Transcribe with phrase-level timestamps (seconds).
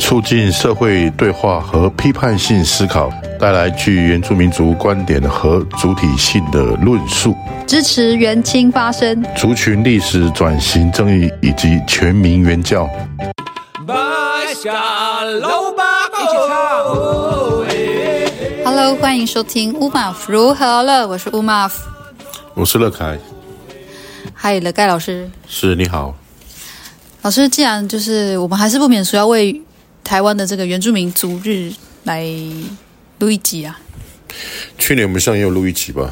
[0.00, 7.36] 促进社会对话和批判性思考，带来具原住民族观点和主体性的论述，
[7.66, 12.88] 支持原青发声，族群历史转型正义以及全民原教。
[18.64, 21.06] Hello，欢迎收听乌马夫如何了？
[21.06, 21.88] 我是乌马夫，
[22.54, 23.18] 我是乐凯。
[24.34, 25.30] 嗨，乐盖老师。
[25.46, 26.14] 是，你好。
[27.22, 29.60] 老师，既然就是我们还是不免说要为
[30.02, 31.72] 台湾的这个原住民族日
[32.04, 32.24] 来
[33.18, 33.78] 录一集啊。
[34.78, 36.10] 去年我们上也有录一集吧，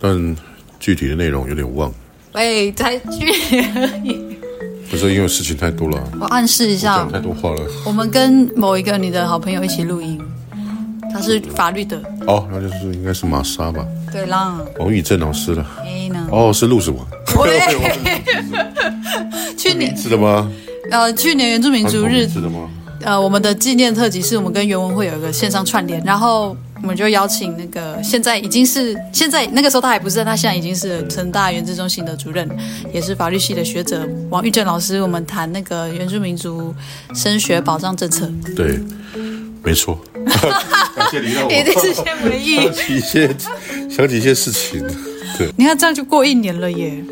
[0.00, 0.36] 但
[0.78, 1.92] 具体的内容有点忘。
[2.32, 4.20] 喂，才去年而已。
[4.90, 6.12] 不是因为事情太多了。
[6.20, 7.62] 我暗示一下，讲太多话了。
[7.84, 10.20] 我们跟某一个你的好朋友一起录音。
[11.12, 13.84] 他是法律的哦，那就是应该是玛莎吧？
[14.12, 15.66] 对啦，王宇正老师了。
[16.30, 17.04] 哦，是录什么？
[19.58, 20.48] 去年是的吗？
[20.92, 22.68] 呃，去年原住民族日是的吗？
[23.02, 32.48] 呃，我们的纪念特辑是我们跟原文会有一个线上串联，然后我们就邀请那个现在已经是现在那个时候他还不是，他现在已经是成大原子中心的主任，
[32.92, 36.74] 也是法律系的学者王玉正老师，我们谈那个原住民族
[37.14, 38.30] 升学保障政策。
[38.54, 38.78] 对。
[39.62, 40.00] 没错，
[40.96, 43.36] 感谢你让我一定是先回忆，想起一些
[43.90, 44.82] 想起一些事情。
[45.36, 47.04] 对，你看这样就过一年了耶。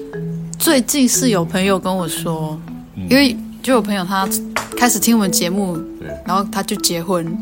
[0.58, 2.58] 最近是有朋友跟我说，
[2.97, 3.36] 嗯、因为
[3.69, 4.27] 就有朋友他
[4.78, 7.36] 开始听我们节目，对然后他就结婚，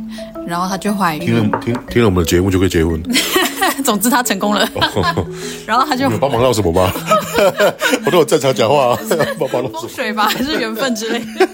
[0.45, 1.25] 然后他就怀孕。
[1.25, 3.01] 听了听听了我们的节目就可以结婚。
[3.85, 4.69] 总之他成功了，
[5.65, 6.91] 然后他就你帮忙闹什么吗？
[8.05, 8.99] 我都有正常讲话啊，
[9.39, 11.49] 帮忙闹水吧，还是缘分之类的。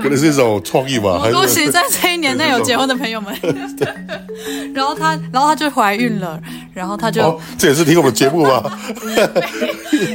[0.00, 1.28] 可能是一种创意吧。
[1.32, 3.34] 恭喜在这一年内有结婚的朋友们。
[4.72, 6.40] 然后他，然后他就怀孕了，
[6.72, 7.22] 然后他就。
[7.22, 8.62] 哦，这也是听我们节目吗？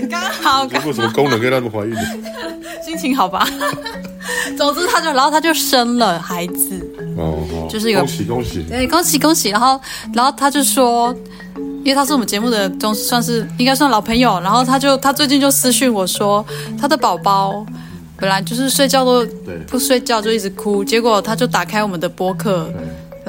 [0.09, 0.65] 刚好。
[0.67, 1.95] 节目什么功能可以让他们怀孕？
[2.89, 3.47] 心情好吧。
[4.57, 6.91] 总之，他就，然后他就生了孩子。
[7.15, 7.67] 哦。
[7.69, 7.99] 就是一个。
[7.99, 8.63] 恭喜恭喜。
[8.63, 9.49] 对，恭喜恭喜。
[9.49, 9.79] 然后，
[10.11, 11.15] 然后他就说，
[11.55, 14.39] 因为他是我们节目的中，算是应该算老朋友。
[14.41, 16.43] 然后他就，他最近就私讯我说，
[16.81, 17.63] 他的宝宝。
[18.17, 19.25] 本来就是睡觉都
[19.67, 20.83] 不睡觉，就一直哭。
[20.83, 22.69] 结果他就打开我们的播客，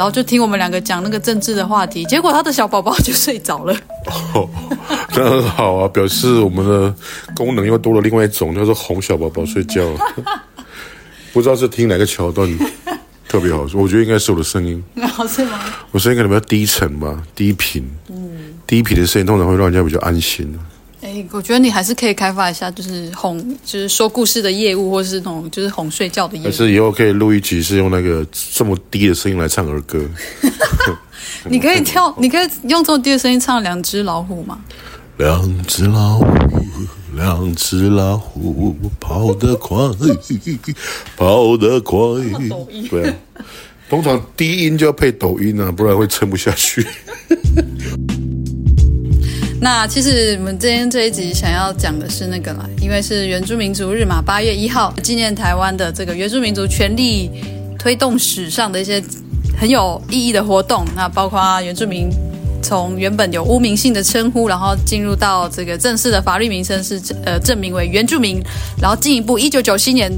[0.00, 2.06] 然后就听我们两个讲那个政治的话题。
[2.06, 3.76] 结果他的小宝宝就睡着了。
[4.32, 4.48] 哦，
[5.14, 6.94] 那很好啊，表示我们的
[7.36, 9.86] 功能又多了另外一种，叫做哄小宝宝睡觉。
[11.34, 12.48] 不知道是听哪个桥段
[13.28, 14.82] 特别好，我觉得应该是我的声音。
[15.12, 15.60] 好是吗？
[15.90, 17.86] 我声音可能比较低沉吧，低频。
[18.08, 20.58] 嗯，低频的声音通常会让人家比较安心。
[21.02, 26.44] 哎，我觉得你还是可以开发一下，就是哄，就是说故事的业务，或是那种就是哄睡觉的业务。
[26.44, 29.98] 还是以后可以录一集，是用那个这么低的声音来唱儿歌。
[31.48, 34.60] 你可以跳，你可以用这么低的声音唱《两只老虎》吗？
[35.16, 36.26] 两只老虎，
[37.14, 39.76] 两只老虎，跑得快，
[41.16, 41.98] 跑得快。
[42.90, 43.14] 对啊，
[43.88, 46.86] 通常低音就要配抖音啊，不然会撑不下去。
[49.62, 57.30] 那其实我们今天这一集想要讲的是那个啦，因为是原住民族日嘛，八月一号纪念台湾的这个原住民族权利
[57.78, 59.02] 推动史上的一些
[59.58, 60.86] 很有意义的活动。
[60.96, 62.08] 那包括原住民
[62.62, 68.42] 从原本有污名性的称呼，然后进入到这个正式的法律名称是呃正名为原住民，
[68.80, 70.10] 然后进一步一九九七年。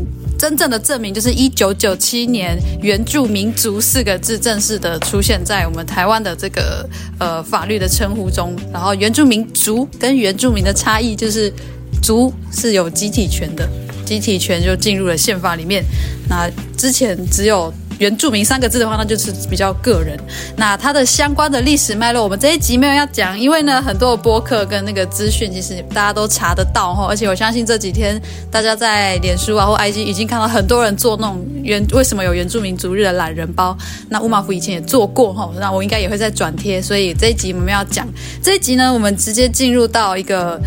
[0.43, 6.85] 真正的证明就是一九九七年“原住民族”四个字正式的出现在我们台湾的这个
[7.21, 8.53] 呃法律的称呼中。
[8.73, 11.53] 然后“原住民族”跟“原住民”的差异就是
[12.03, 13.69] “族”是有集体权的，
[14.05, 15.85] 集体权就进入了宪法里面。
[16.29, 17.73] 那之前只有。
[18.03, 20.19] 原住民三个字的话，那就是比较个人。
[20.57, 27.07] 那它的相关的历史脉络，我们这一集没有要讲，因为呢，很多的播客跟那个资讯，其实大家都查得到哈。
[27.09, 28.21] 而且我相信这几天
[28.51, 33.79] 大家在脸书啊或 IG 已经看到很多人做那种原为什么有原住民族日的懒人包。
[34.11, 36.83] 那乌马夫以前也做过哈，那我应该也会再转贴。
[36.83, 38.05] 所以这一集我们要讲
[38.43, 40.61] 这一集呢，我们直接进入到一个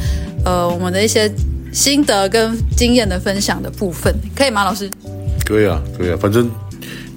[0.46, 1.30] 呃我们的一些
[1.74, 4.90] 心得跟经验的分享的部分，可以吗，老师？
[5.44, 6.50] 可以啊，可以啊，反正。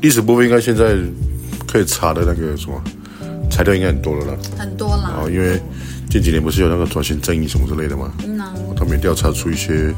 [0.00, 0.96] 历史部分应该现在
[1.66, 2.82] 可以查的那个什么
[3.50, 5.10] 材料应该很多了啦，很多啦。
[5.12, 5.60] 然后因为
[6.08, 8.12] 近几年不是有那个转型正义什么之类的吗？
[8.24, 8.54] 嗯啊。
[8.76, 9.92] 他们也调查出一些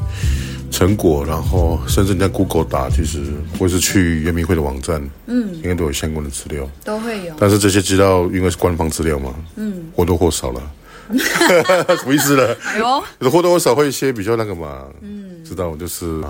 [0.71, 3.21] 成果，然后甚至你在 Google 打，其实
[3.59, 7.35] 或是去圆明会的网站，嗯，应该都有相关的资料，都会有。
[7.39, 10.63] 但是这些资料因为是官方资料嘛，嗯，或多或少了，
[11.13, 12.57] 什么意思呢？
[12.65, 16.23] 哎呦，或多或少会一些比较那个嘛，嗯，知道就是。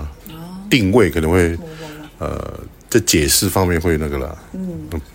[0.69, 1.57] 定位可能会
[2.17, 2.49] 呃
[2.91, 4.61] 在解释方面会那个啦，嗯，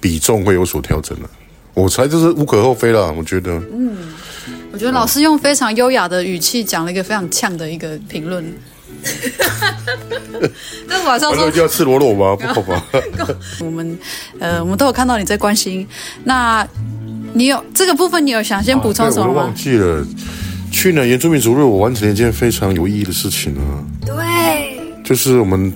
[0.01, 1.31] 比重会有所调整了。
[1.75, 3.53] 我猜这是无可厚非啦，我觉得。
[3.71, 3.95] 嗯，
[4.73, 8.43] 我觉得老师用非常优雅的语气讲了一个非常呛的一个评论。
[10.89, 12.35] 但晚上说就要赤裸裸吗？
[12.35, 12.83] 不好吧？
[13.61, 13.99] 我们
[14.41, 15.87] 呃，我们都有看到你在关心。
[16.25, 16.67] 那
[17.35, 19.33] 你有这个部分，你有想先补充什么吗？
[19.33, 20.03] 啊、我忘记了。
[20.73, 23.85] 去年原住民族日，我完成了一件非常有意义的事情啊。
[24.05, 25.73] 对，就是我们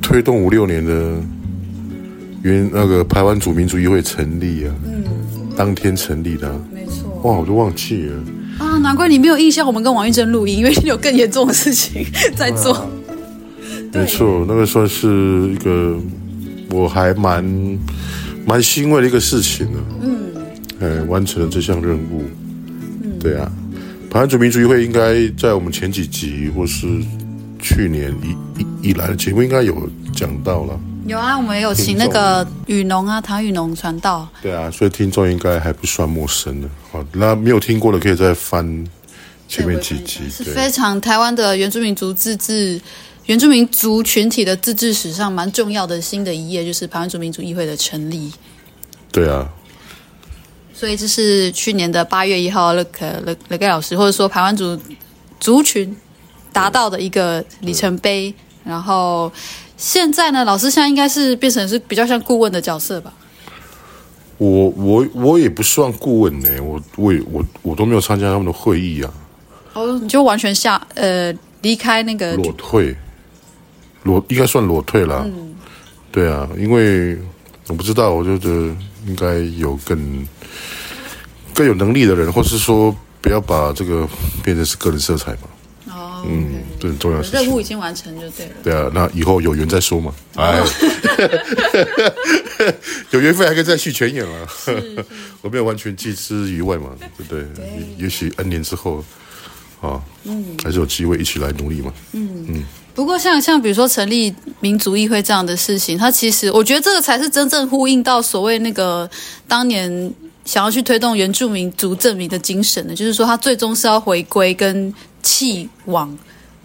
[0.00, 1.20] 推动五六年的
[2.42, 4.74] 原那个台湾主民主议会成立啊。
[4.84, 5.02] 嗯。
[5.54, 7.10] 当天成立的，没错。
[7.22, 8.14] 哇，我都忘记了
[8.58, 8.78] 啊！
[8.78, 12.72] 难怪你没有印象，我们跟王玉珍录音，因为你有更严重的事情 在做。
[12.72, 12.86] 啊、
[13.92, 15.94] 没错，那个算是一个
[16.70, 17.44] 我还蛮
[18.46, 19.78] 蛮欣慰的一个事情呢。
[20.00, 20.18] 嗯，
[20.80, 22.22] 哎，完成了这项任务。
[23.02, 23.52] 嗯，对啊，
[24.10, 26.86] 台湾主民主议会应该在我们前几集或是
[27.58, 30.80] 去年以以以来的节目应该有讲到了。
[31.06, 34.28] 有啊，我们也有请那个雨农啊，唐雨农传道。
[34.40, 36.68] 对啊，所以听众应该还不算陌生的。
[36.90, 38.86] 好，那没有听过的可以再翻
[39.48, 40.30] 前面几集。
[40.30, 42.80] 是非常台湾的原住民族自治、
[43.26, 48.32] 原住民族群体的自治史上蛮重要的新的一页，就是台湾族民族议会的成立。
[49.10, 49.48] 对啊。
[50.72, 54.78] 所以这是去年的八月一号，那个那那个老师或者说台湾族
[55.40, 55.96] 族群
[56.52, 58.32] 达到的一个里程碑，
[58.64, 59.30] 然后。
[59.82, 63.12] 现在呢，老师现在应该是变成是比较像顾问的角色吧？
[64.38, 69.12] 我我我也不算顾问呢，我我也我我都没有参加他们的会议啊。
[69.72, 72.94] 哦，你就完全下呃离开那个裸退，
[74.04, 75.24] 裸应该算裸退了。
[75.26, 75.52] 嗯，
[76.12, 77.18] 对啊，因为
[77.66, 78.54] 我不知道，我就觉得
[79.08, 80.24] 应该有更
[81.52, 84.08] 更有能力的人，或是说不要把这个
[84.44, 85.48] 变成是个人色彩嘛。
[86.24, 87.40] 嗯，这很重要的事情。
[87.40, 88.52] 任务已经完成就对了。
[88.62, 90.14] 对啊，那以后有缘再说嘛。
[90.36, 90.62] 哎，
[93.10, 94.48] 有缘分还可以再续前缘啊。
[95.40, 97.42] 我没有完全拒之于外嘛，对不对？
[97.54, 97.64] 对。
[97.98, 99.04] 也许 N 年之后，
[99.80, 101.92] 啊，嗯，还是有机会一起来努力嘛。
[102.12, 102.64] 嗯嗯。
[102.94, 109.08] 不过像像比如说成立民族议会这样的事情，它其实我觉得这个才是真正呼应到所谓那个
[109.48, 110.12] 当年
[110.44, 114.92] 想要去推动原住民族证明的精神的，就是说它最终是要回归跟。
[115.22, 116.16] 气往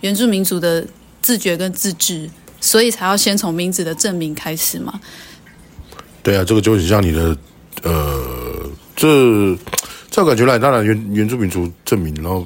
[0.01, 0.85] 原住民族的
[1.21, 4.99] 自觉跟自治，所以才要先从名字的证明开始嘛。
[6.23, 7.37] 对啊，这个就很像你的
[7.83, 9.57] 呃，这
[10.09, 12.45] 这感觉来，当然原原住民族证明，然后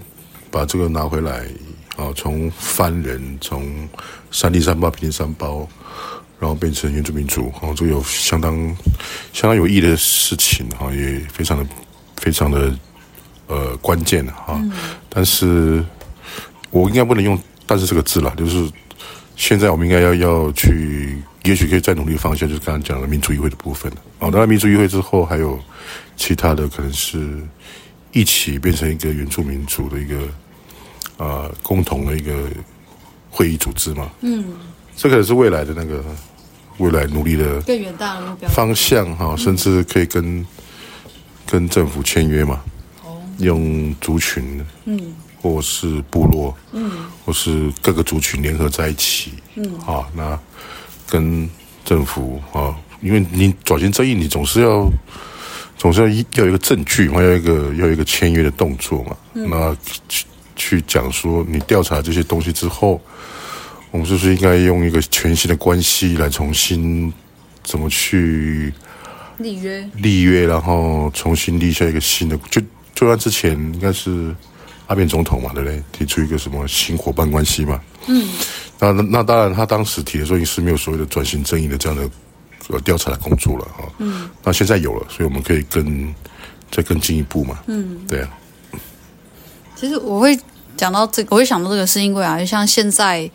[0.49, 1.45] 把这个拿回来
[1.97, 3.87] 啊，从番人从
[4.31, 5.67] 山地三包、平地山包，
[6.39, 8.55] 然后变成原住民族，然后这个有相当
[9.33, 11.65] 相当有意义的事情哈，也非常的
[12.17, 12.73] 非常的
[13.47, 14.71] 呃关键哈，嗯、
[15.09, 15.83] 但是。
[16.71, 17.37] 我应该不能用
[17.67, 18.67] “但是”这个字了，就是
[19.35, 23.91] 现在我们应该要要去，也许可以再努力的方向，就是刚刚讲的民主议会的部分。
[24.19, 25.59] 哦，当然民主议会之后还有
[26.15, 27.41] 其他的，可能是
[28.11, 30.17] 一起变成一个原住民族的一个
[31.17, 32.33] 啊、呃、共同的一个
[33.29, 34.09] 会议组织嘛。
[34.21, 34.45] 嗯，
[34.95, 36.03] 这可能是未来的那个
[36.77, 40.45] 未来努力的更远大的目标方向哈，甚至可以跟
[41.45, 42.61] 跟政府签约嘛。
[43.03, 45.13] 哦，用族群嗯。
[45.41, 46.91] 或是部落，嗯，
[47.25, 50.39] 或是各个族群联合在一起，嗯，啊，那
[51.07, 51.49] 跟
[51.83, 54.87] 政府啊，因为你转型正义，你总是要，
[55.75, 59.75] 总是要一要有一个证据嘛，要一个要有一个签约的动作嘛，嗯，那
[60.07, 63.01] 去去讲说你调查这些东西之后，
[63.89, 67.11] 我们是不是应该用一个全新的关系来重新
[67.63, 68.71] 怎么去
[69.39, 72.61] 立约，立约，然后重新立下一个新的，就
[72.93, 74.35] 就按之前应该是。
[74.91, 75.81] 阿扁总统嘛，对不对？
[75.93, 77.79] 提出一个什么新伙伴关系嘛？
[78.07, 78.27] 嗯，
[78.77, 82.09] 那那当然，他当时提的时候也是没有所谓的转型正义的这样的
[82.67, 83.85] 呃调查的工作了哈。
[83.99, 86.13] 嗯，那现在有了，所以我们可以更
[86.69, 87.57] 再更进一步嘛。
[87.67, 88.29] 嗯，对啊。
[89.77, 90.37] 其实我会
[90.75, 93.31] 讲到这个，我会想到这个，是因为啊，就像现在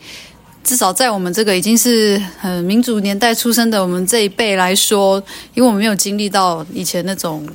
[0.62, 5.16] 至少在我们这个已经是很民主年代出生的我们这一辈来说，
[5.54, 7.48] 因为我们没有经历到以前那种。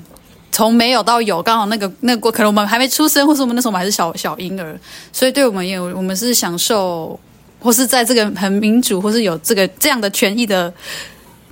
[0.51, 4.77] 从没有到有，刚好那个那个可能我们还没出生，或是我们那时候我们还是小小婴儿，
[5.13, 7.17] 所以对我们也我们是享受，
[7.59, 10.73] 或是在这个很民主，或是有这个这样的权益的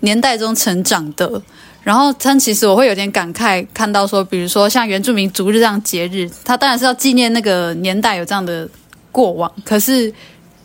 [0.01, 1.41] 年代中成长的。
[1.81, 8.67] 然后，但其实我会有点感慨，看到说，比如说像原住民族日这样节日，它当然是要纪念那个年代有这样的
[9.11, 10.13] 过往，可是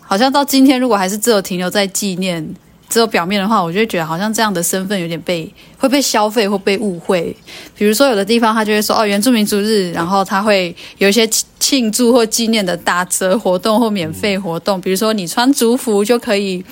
[0.00, 2.55] 好像到今天，如果还是只有停留在纪念。
[2.88, 7.35] 只有表面的话，我就会觉得好像这样的身份有点被会被消费或被误会。
[7.76, 14.81] 比如说，有的地方他就会说哦，原住民族日，然后他会有一些庆祝或纪念的打折活动或免费活动。
[14.81, 16.64] 比如说，你穿族服就可以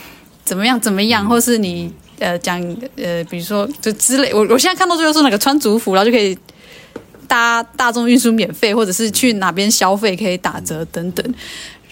[0.44, 2.60] 怎么样怎么样，或是你呃讲
[2.96, 6.38] 呃，比如说就之类，我我现在看到最后是那个穿族服，然后就可以
[7.26, 11.34] 搭大众运输免费，或者是去哪边消费可以打折等等。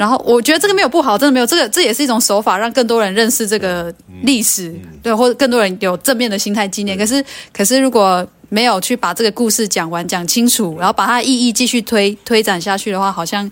[0.01, 6.97] 然后我觉得这个没有不好，真的没有，这个这也是一种手法，让更多人认识这个历史，对，或者更多人有正面的心态纪念。
[6.97, 13.49] 可是可是如果没有去把这个故事讲完讲清楚，然后把它的意义继续推推展下去的话，好像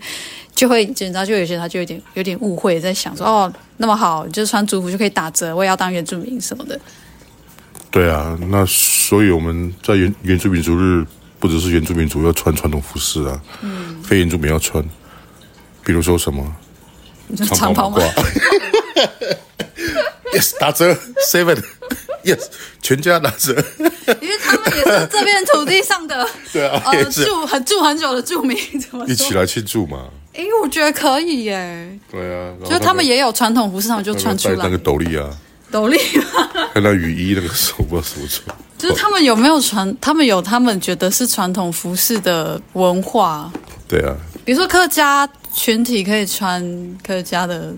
[0.55, 6.79] 就会，你知道，就有些人他就有点有点误会，在想说哦，那么好，就是穿族服就可以打折，我也要当原住民什么的。
[7.91, 11.05] 对啊，那所以我们在原原住民族日，
[11.39, 14.83] 不只是原住民族要穿传统服饰啊，嗯，非原住民要穿，
[15.89, 16.45] 比如说什么
[17.47, 17.97] 长袍吗？
[20.31, 20.95] Yes，打折
[21.27, 21.57] seven。
[22.23, 22.43] Yes，
[22.79, 23.51] 全家打折，
[24.21, 30.05] 因为他们也是这片土地上的， 对啊，呃，住很住很久的住民， 怎么一起来庆祝嘛？
[30.35, 31.99] 哎，我觉得可以耶。
[32.11, 35.27] 对啊，就他们也有传统服饰，他们就穿出来那个斗笠啊，
[35.71, 35.97] 斗笠，
[36.71, 38.55] 看到雨衣那个手不知道什么穿。
[38.77, 39.97] 就是他们有没有传？
[39.99, 43.51] 他们有他们觉得是传统服饰的文化。
[43.87, 44.15] 对啊，
[44.49, 47.71] 比如说客家群体可以穿客家的。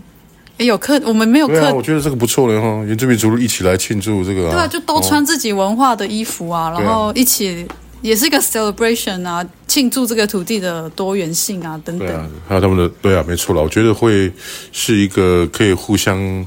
[0.58, 1.60] 也有客，我们没有客。
[1.66, 4.52] 啊，我觉得这个不错的哈，原住民族一起来庆祝这个、啊。
[4.52, 7.68] 对啊，就都穿自己文化的衣服啊，哦、然后一起
[8.02, 12.08] 也是一个 celebration 啊，庆祝这个土地的多元性啊等等。
[12.08, 14.32] 对啊，还有他们的对啊，没错了，我觉得会
[14.72, 16.46] 是一个可以互相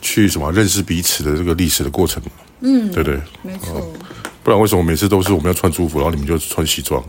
[0.00, 2.22] 去什么认识彼此的这个历史的过程。
[2.60, 3.88] 嗯，对对，没错、哦。
[4.44, 7.02] 不然为什么每次都是我们要穿族服，然后你们就穿西装？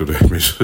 [0.00, 0.28] 对不对？
[0.30, 0.54] 没事，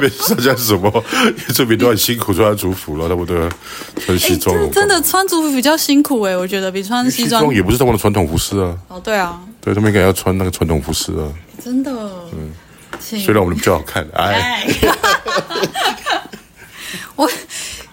[0.00, 0.36] 没事。
[0.36, 1.04] 大家是什么？
[1.52, 3.48] 这边都很辛苦，穿族服了，他们都要
[3.96, 4.70] 穿西装。
[4.70, 8.78] 真的穿族服比较辛苦哎，我觉得比穿西装也不是他们的传统服饰啊。
[8.86, 11.26] 哦，对啊，对他们应该要穿那个传统服饰啊。
[11.64, 11.90] 真的，
[12.32, 12.52] 嗯，
[13.00, 14.64] 虽然我们比较好看，哎。
[17.16, 17.28] 我。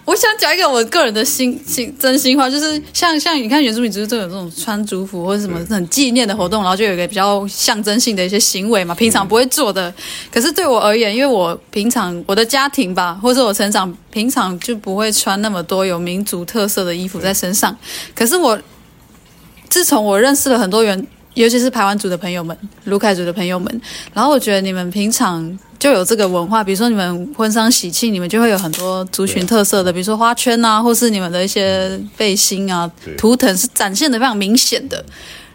[0.06, 9.92] 我想讲一个我个人的心心真心话，就是像像你看原住民族都有这种穿族服或者什么很纪念的活动，然后就有一个比较象征性的一些行为嘛，平常不会做的。
[10.32, 17.76] 可是对我而言，因为我平常我的家庭吧，或者我成长平常就不会穿那么多有民族特色的衣服在身上。
[18.14, 18.56] 可是我
[19.68, 21.04] 自从我认识了很多原，
[21.36, 23.80] 尤其是排湾族的朋友们、鲁凯族的朋友们，
[24.12, 25.58] 然后我觉得你们平常。
[25.78, 35.04] 就有这个文化，比如说你们婚丧喜庆，你们就会有很多族群特色的，比如说花圈啊，或是你们的一些背心啊、图腾是展现的非常明显的。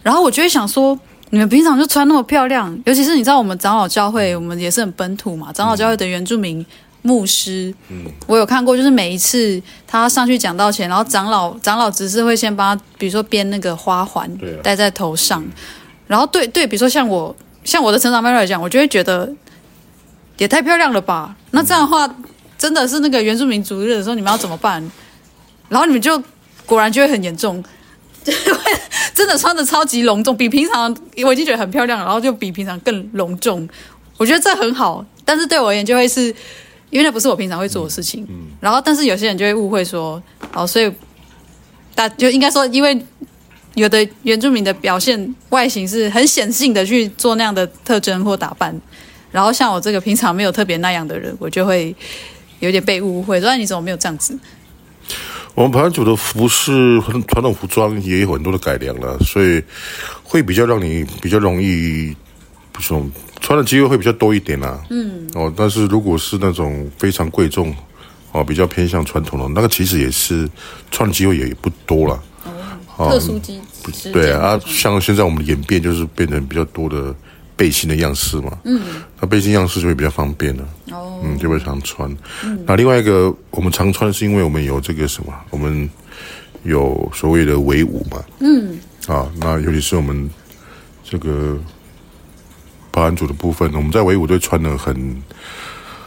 [0.04, 0.98] 然后我就会想说，
[1.32, 6.64] 你们平常就穿那么漂亮，尤其是你知道我们长老教会，我们也是很本土嘛，长老教会的原住民
[7.02, 14.30] 牧师，嗯，我有看过，就是每一次他上去讲道前，然后长老长老只是会先帮他，比如说编那个花环，
[14.64, 15.44] 戴在头上，
[16.08, 19.34] 然后对对，比如说像我像我的成长脉络来讲，我就会觉得。
[20.38, 21.36] 也太漂亮了吧！
[21.52, 22.16] 那这样的话，
[22.58, 24.82] 真的是那个原住民族日的时候，你们要怎么办？
[25.70, 26.20] 然后你们就
[26.66, 27.64] 果然就会很严重，
[29.14, 33.70] 真的穿的超级隆重，比平常我已经觉得很漂亮了，然后就比平常更隆重。
[34.18, 36.34] 我觉得这很好，但是对我而言，就会是
[36.92, 38.28] 因为那不是我平常会做的事情。
[38.60, 40.22] 然后，但是有些人就会误会说，
[40.54, 40.92] 哦，所以
[41.96, 43.04] 大就应该说，因为
[43.74, 48.80] 有的原住民的表现外形是很显性的去做那样的特征或打扮。
[49.32, 51.96] 然后像我这个平常没有特别那样的人，我就会
[52.60, 53.42] 有点被误会。
[53.42, 54.38] 说你怎么没有这样子？
[55.54, 59.62] 我们排湾族的服饰和传统服装也有很多的改良了，所以
[60.24, 62.16] 会比较让你比较容易，
[62.82, 63.06] 不说
[63.40, 64.82] 穿的机会会比较多一点啦。
[64.90, 65.28] 嗯。
[65.36, 67.74] 哦，但是如果是那种非常贵重，
[68.32, 70.50] 哦，比较偏向传统的，那个其实也是
[70.90, 72.24] 穿的机会也不多了。
[72.98, 73.62] 哦，特殊机。
[74.12, 77.14] 对啊，像现在我们的演变就是变成比较多的。
[77.58, 78.82] 背心的样式嘛，嗯，
[79.20, 82.10] 那背心样式就会比较方便了，哦，嗯，就会常穿。
[82.44, 85.88] 嗯，那另外一个我们常穿是因为我们有这个什么，我们
[86.64, 90.28] 有所谓的围舞嘛，嗯，啊，那尤其是我们
[91.04, 91.56] 这个
[92.92, 95.22] 排湾族的部分，我们在维舞队穿的很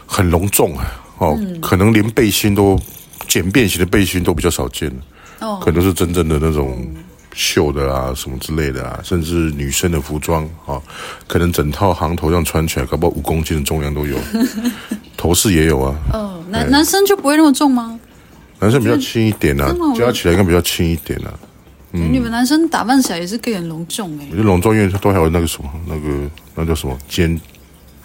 [0.05, 0.85] 很隆重啊，
[1.17, 2.79] 哦，嗯，可能连背心都
[3.27, 4.91] 简便型的背心都比较少见，
[5.39, 6.87] 哦，可能是真正的那种。
[7.37, 10.81] 绣的啊，什么之类的啊，甚至女生的服装啊，
[11.27, 14.17] 可能整套行头这样穿起来，搞不好五公斤的重量都有。
[15.17, 15.93] 头饰也有啊。
[16.13, 17.99] 哦，男男生就不会那么重吗？
[18.59, 21.33] 男生比较轻一点啊，加起来应该比较轻一点啊。
[21.95, 24.27] 嗯，你们男生打扮起来也是给人隆重哎。
[24.29, 27.39] 我觉得隆重，因为它都还有那个什么，那个那叫什么肩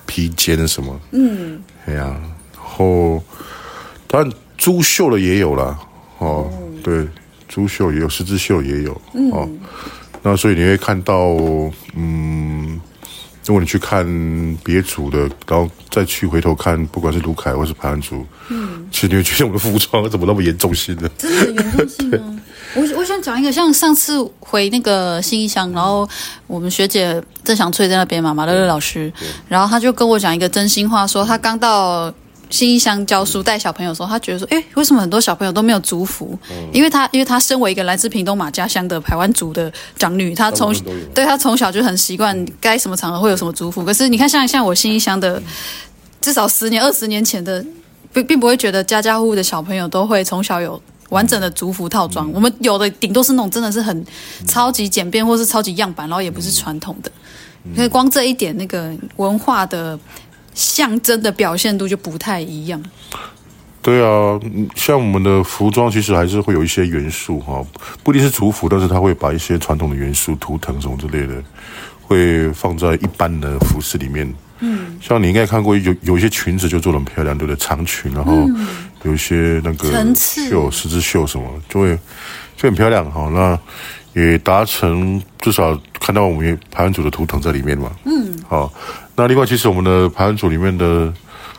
[0.06, 1.00] 披肩什么。
[1.12, 1.60] 嗯。
[1.86, 2.16] 哎呀，
[2.54, 3.22] 然后
[4.06, 5.78] 当然珠绣的也有啦。
[6.18, 6.50] 哦，
[6.82, 7.06] 对。
[7.52, 9.50] 珠绣也有，十字绣也有，嗯、哦，
[10.22, 11.36] 那所以你会看到，
[11.96, 12.80] 嗯，
[13.44, 14.06] 如果你去看
[14.62, 21.10] 别组的，然后再去回头看，不管是卢凯或是排湾族，嗯，其实你会觉得我们的服装怎么那么严重性呢？
[21.18, 22.40] 真的严重性吗？
[22.74, 26.08] 我我想讲一个，像上次回那个新义乡，然后
[26.46, 29.12] 我们学姐郑祥翠在那边嘛，马乐乐老师，
[29.48, 32.12] 然后他就跟我讲一个真心话，说他刚到。
[32.52, 36.36] 新义乡教书带小朋友的时候，他觉得说：“哎，为什么很多小朋友都没有族服？
[36.50, 40.74] 嗯、因为他，因为他身为一个来自屏东马家乡的台湾族的长女，她从
[41.14, 43.84] 对她从小就很习惯该什么场合会有什么族服。
[43.84, 45.40] 可是你看像，像像我新义乡的，
[46.20, 47.64] 至少十年、二十年前的，
[48.12, 52.28] 并并不会觉得家家户户的小朋友都会从小有完整的族服套装。
[52.30, 54.04] 嗯、我们有的顶多是那种真的是很
[54.46, 57.12] 超级简便，或是超级样板，然后也不是传统的。
[57.76, 59.96] 可是光这一点，那个文化的。”
[60.52, 62.82] 象征的表现度就不太一样。
[63.80, 64.38] 对啊，
[64.74, 67.64] 像我们的服装其实还是会有一些元素哈，
[68.02, 71.40] 不一定是族服，但是他会把一些传统的元素、图腾什么之类的，
[72.02, 74.34] 会放在一般的服饰里面。
[74.58, 77.56] 嗯，像你应该看过有有一些裙子就做的很漂亮，对不对？
[77.56, 78.32] 长裙，然后
[79.02, 81.98] 有一些那个绣、十字绣什么，就会
[82.56, 83.28] 就很漂亮哈。
[83.32, 83.58] 那
[84.12, 87.90] 也达成至少看到我们排湾组的图腾在里面嘛。
[88.04, 88.72] 嗯，好。
[89.14, 91.12] 那另外，其实我们的排湾组里面的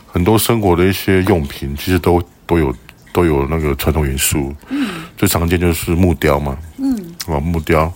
[0.06, 2.74] 很多生活的一些用品，其实都都有
[3.12, 4.54] 都有那个传统元素。
[4.68, 6.56] 嗯，最常见就是木雕嘛。
[6.78, 6.94] 嗯，
[7.26, 7.92] 啊，木雕，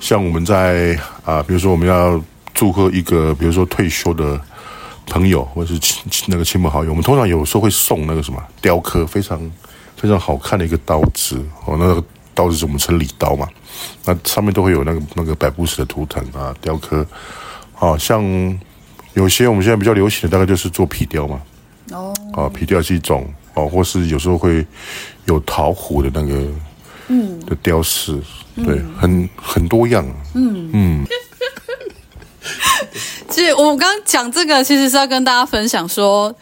[0.00, 2.20] 像我们在啊，比如说我们要
[2.52, 4.40] 祝贺一个，比如说退休的
[5.06, 9.40] 朋友，或者是亲那个亲朋好友，我们通常有时候会送那个什么雕刻非常
[9.96, 13.48] 非常好看的一个刀子哦，那个刀子是我们称礼刀嘛，
[14.04, 17.06] 那上面都会有那个那个百步石的图腾啊，雕刻，
[17.72, 18.58] 好像。
[19.14, 21.40] 有些我们现在比较流行的，大概就是做皮雕嘛。
[21.92, 22.12] 哦。
[22.32, 24.66] 啊，皮雕是一种哦，或是有时候会
[25.26, 26.52] 有陶虎的那个，
[27.06, 28.20] 嗯，的雕饰，
[28.56, 30.04] 对，很很多样。
[30.34, 31.06] 嗯嗯。
[33.34, 36.32] 其实我们刚刚讲这个，其实是要跟大家分享说，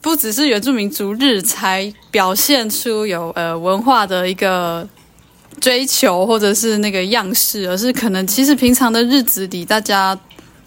[0.00, 4.88] 不只是原住民族日才表现出有呃文化的一个
[5.60, 10.18] 追求或者是那个样式，而是可能其实平常的日子里大家。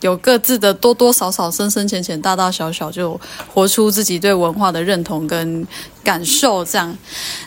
[0.02, 3.22] 有各自的多多少少、深深浅浅、大大小小，就
[3.54, 5.68] 活出自己对文化的认同跟
[6.04, 6.66] 感受。
[6.66, 6.98] 这样，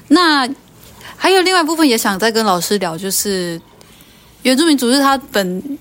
[0.06, 0.48] 那
[1.16, 3.60] 还有另外一部分也想再跟老师聊，就是
[4.42, 5.78] 原住民族日它本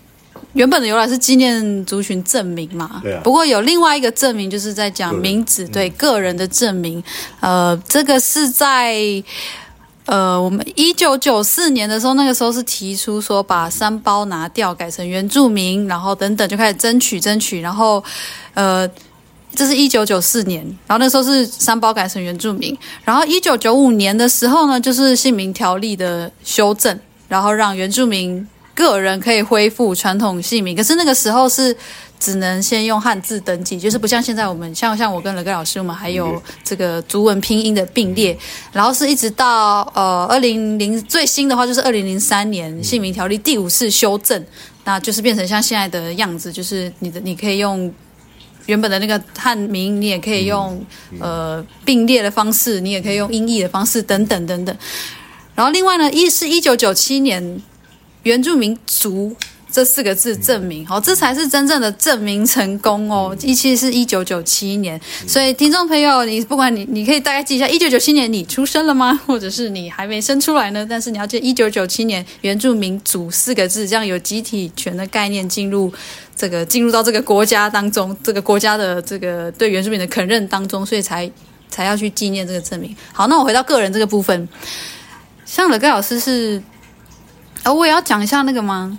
[0.54, 3.00] 原本的由来是纪念族群证明嘛。
[3.04, 3.22] 对啊。
[3.24, 7.04] 不过有另外一个证明，就是在讲名字，对个人的证明。
[7.40, 9.24] 呃，这个是在。
[10.06, 18.04] 呃，我们一九九四年的时候，那个时候是提出说把三包拿掉，改成原住民，然后等等就开始争取争取，然后
[18.54, 18.86] 呃，
[19.56, 31.76] 这是一九九四年，然后那时候是三包改成原住民，然后一九九五年的时候呢，就是姓名条例的修正，然后让原住民个人可以恢复传统姓名，可是那个时候是。
[32.20, 38.38] 只能先用汉字登记，就是不像现在我们像像我跟乐哥老师，我们还有这个族文拼音的并列，
[38.72, 44.42] 然后是一直到呃二零零最新的话就是二零零三年姓名条例第五次修正，
[44.86, 47.94] 那就是变成像现在的样子，就是你的你可以用
[48.68, 50.82] 原本的那个汉名，你也可以用
[51.20, 54.74] 呃并列的方式，你也可以用音译的方式等等等等。
[55.56, 57.62] 然后另外呢，一是一九九七年
[58.24, 59.36] 原住民族。
[59.74, 63.36] 这四个字证明，好，这才是真正的证明成功哦。
[63.42, 69.20] 一期是一九九七年，所以听众朋友，你不管你，你可以大概记一下，一九九七年你出生了吗？
[69.26, 70.86] 或者是你还没生出来呢？
[70.88, 75.92] 但是你要记一九九七年原住民族四个字，这样有集体权的概念进入
[76.36, 81.28] 这个进入到这个国家当中，这个国家的这个对原住民的肯认当中，所以才
[81.68, 82.96] 才要去纪念这个证明。
[83.12, 84.48] 好，那我回到个人这个部分，
[85.48, 86.62] 像乐盖老师是，
[87.64, 88.98] 呃，我也要讲一下那个吗？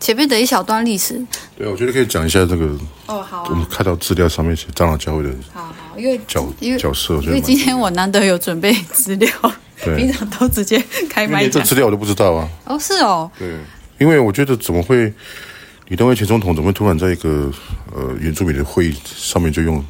[0.00, 1.20] 前面的一小段历史，
[1.56, 2.66] 对，我觉得可以讲一下这个。
[3.06, 3.46] 哦，好、啊。
[3.50, 9.28] 我们看到资料上面写长老教会的，好好，因为角因为角色，因为今天我难得有准备资料，
[9.84, 11.60] 对， 平常都直接开麦讲。
[11.60, 12.48] 这资料我都不知道啊。
[12.66, 13.28] 哦，是哦。
[13.36, 13.56] 对，
[13.98, 15.12] 因为我觉得怎么会
[15.88, 17.52] 李登辉前总统怎么会突然在一个
[17.92, 19.84] 呃原住民的会议上面就用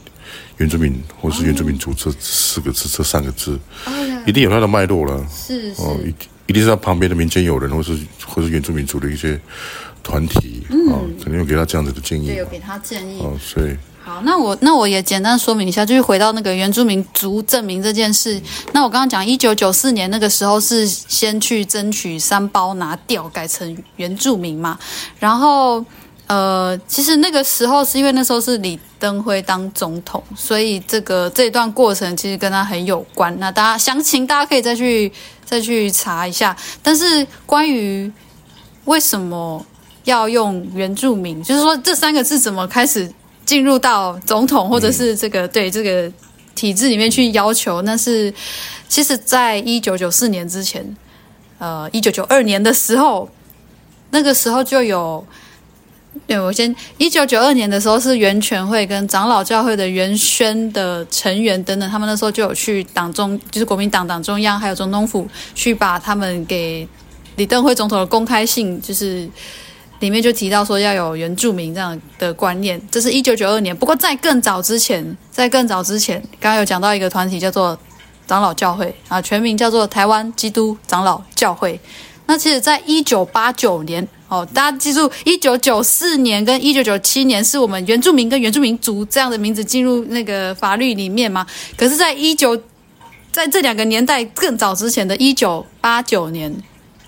[0.56, 3.92] 原住民或是原住民族这四个字、哦、这三个字，哦、
[4.24, 5.22] 一定有它的脉络了。
[5.30, 5.82] 是是。
[5.82, 6.14] 哦，一
[6.48, 9.40] 一定是他旁边的民间友人，或是或是原住民族的一些。
[10.00, 12.28] 团体啊，嗯、肯定有给他这样子的建议。
[12.28, 13.20] 对，有给他建议。
[13.20, 18.36] 哦，所以好，那我那我也简单说明一下，就是回到那个原住民族证明这件事。
[18.36, 24.78] 嗯、那我刚刚讲，一九九四年那个时候是先去争取三包拿掉，改成原住民嘛。
[25.18, 25.84] 然后
[26.28, 33.36] 呃，其实那个时候是因为那时候是李登辉当总统，所以这个这段过程其实跟他很有关。
[33.40, 35.10] 那大家详情大家可以再去
[35.44, 36.56] 再去查一下。
[36.82, 38.12] 但是关于
[38.84, 39.64] 为什么？
[40.04, 43.06] 要用原住民，就是说这三个字怎么开始
[43.44, 46.10] 进入到总统或者是这个、嗯、对这个
[46.54, 47.82] 体制里面去要求？
[47.82, 48.32] 那是
[48.88, 50.96] 其实，在一九九四年之前，
[51.58, 53.28] 呃一九九二年的时候，
[54.10, 55.22] 那个时候就有。
[56.28, 66.86] 对，我先，一九九二年的时候是原全会跟长老教会的原宣的成员等等，他们那时候就有去党中，就是国民党党中央还有总统府去把他们给
[67.36, 69.26] 李登辉总统的公开信，就是
[70.00, 72.78] 里面就提到说要有原住民这样的观念。
[72.90, 77.78] 这是一九九二年，不过在更早之前，在更早之前，刚刚有讲到一个团体叫做
[78.26, 81.80] 长老教会啊，全名叫做台湾基督长老教会。
[82.28, 84.06] 那其实，在一九八九年。
[84.28, 91.46] 哦，大家记住，一九九四年跟一九九七年是我们原住民跟原住民族这样的名字进入那个法律里面吗？
[91.78, 92.54] 可是，在一九
[93.32, 96.54] 在这两个年代更早之前的一九八九年，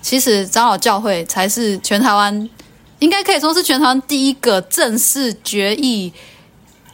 [0.01, 2.49] 其实长老教会才是全台湾，
[2.97, 6.11] 应该可以说是全台湾第一个正式决议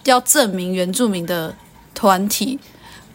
[0.04, 1.56] 要证明原住民的
[1.96, 2.60] 团体。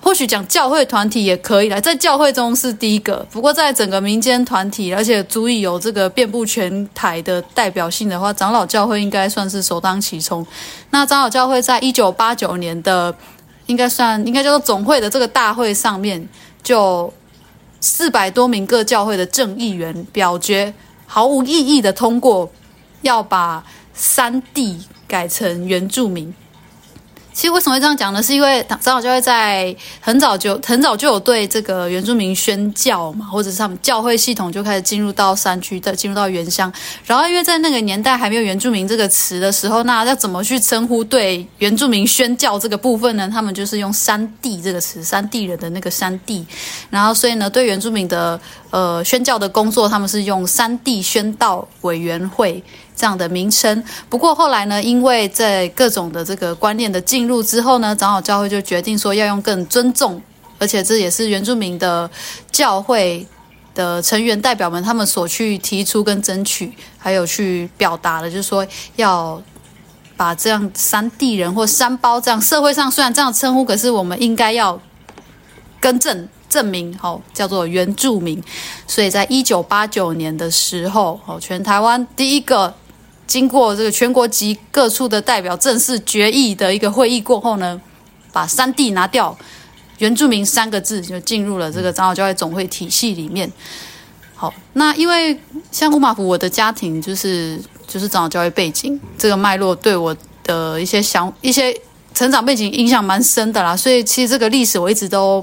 [0.05, 3.25] 或许讲教会团体也可以啦，在教会中是第一个。
[3.31, 10.45] 不过在整个民间团体，而且足以有这个遍布全台的代表性的话，长老教会应该算是首当其冲。
[10.91, 13.15] 那长老教会在一九八九年的，
[13.67, 16.29] 应该算应该叫做总会的这个大会上面，
[16.65, 17.11] 就
[17.81, 20.75] 四百多名各教会的正议员表决，
[21.07, 22.51] 毫无异议的通过，
[23.03, 26.35] 要把山地改成原住民。
[27.33, 28.23] 其实为什么会这样讲呢？
[28.23, 36.73] 是因为长老教会在很早就很早就有对这个原住民宣教嘛，或者是他们教会系统就开始进入到山区的，进入到原乡。
[37.07, 43.29] 然后因为在那个年代还没有原住民这个词的时候，那要怎么去称呼对原住民宣教这个部分呢？
[43.33, 46.45] 他们就是用山地这个词，山地人的那个山地。
[46.91, 48.39] 然后所以呢，对原住民的
[48.71, 52.63] 呃宣教的工作，他们是用山地宣道委员会。
[52.95, 60.21] 这样的名称，不过后来呢，因为在各种的这个观念的进入之后呢，长老教会就决定说要用更尊重，
[60.59, 62.09] 而且这也是原住民的
[62.51, 63.27] 教会
[63.75, 68.65] 的成员代表们他们所去提出跟争取，还有去表达的，就是说
[68.97, 69.43] 要
[70.17, 74.79] 把这样山地人或山胞这样社会上虽然这样称呼，可是我们应该要
[75.81, 78.41] 更正证明，好叫做原住民。
[78.87, 82.73] 所以在一九八九年的时候，哦，全台湾第一个。
[83.27, 87.81] 经过这个全国级各处的代表正式决议的一个会议过后呢，
[88.33, 89.37] 把山地拿掉，
[89.99, 93.51] 原住民三个字就进入了这个长老教会总会体系里面。
[94.35, 95.39] 好，那因为
[95.71, 101.75] 像乌马福，我的家庭就是就是长老教会背景，这个脉络对我的一些想一些
[102.13, 105.43] 成长背景影响蛮深的啦，所以其实这个历史我一直都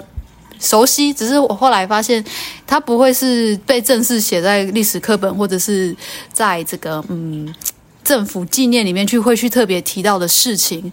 [0.59, 2.23] 熟悉，只是我后来发现
[2.67, 5.95] 它不会是被正式写在历史课本，或者是
[6.31, 7.53] 在这个嗯。
[8.01, 10.91] 政府纪念里面去会去特别提到的事情，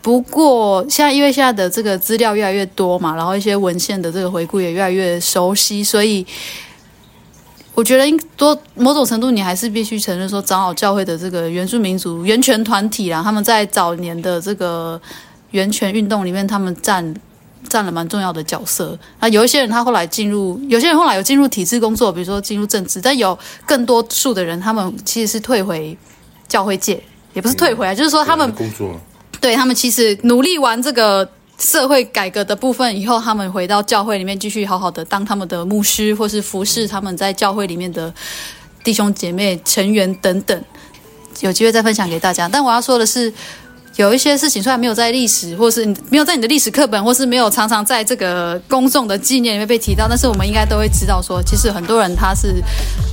[0.00, 6.24] 不过现在因为现在的这个资料越来越多嘛，然后一些文献的这个回顾也越来越熟悉，所以
[7.74, 14.98] 我觉得应多某种程度你还是必须承认说，长老教会的这个原住民族源泉团体啦，他们在早年的这个
[15.50, 17.14] 源泉运动里面，他们占
[17.68, 18.98] 占了蛮重要的角色。
[19.20, 25.96] 那有一些人他后来进入，有些人后来有进入体制工作，比如说进入政治，但有更多数的人，他们其实是退回。
[26.46, 29.00] 教会界也不是退回来，就是说他们工作，
[29.40, 38.12] 对他们其实努力完这个社会改革的部分以后，他们回到教会里面继续好好的当他们的牧师，或是服侍他们在教会里面的
[38.84, 40.64] 弟兄姐妹成员等等。
[41.40, 42.46] 有机会再分享给大家。
[42.46, 43.32] 但我要说的是，
[43.96, 52.62] 有一些事情虽然没有在历史，或是没有在你的历史课本，或是没有常常在这个公众的纪念里面被提到，但是我们应该都会知道说，其实很多人他是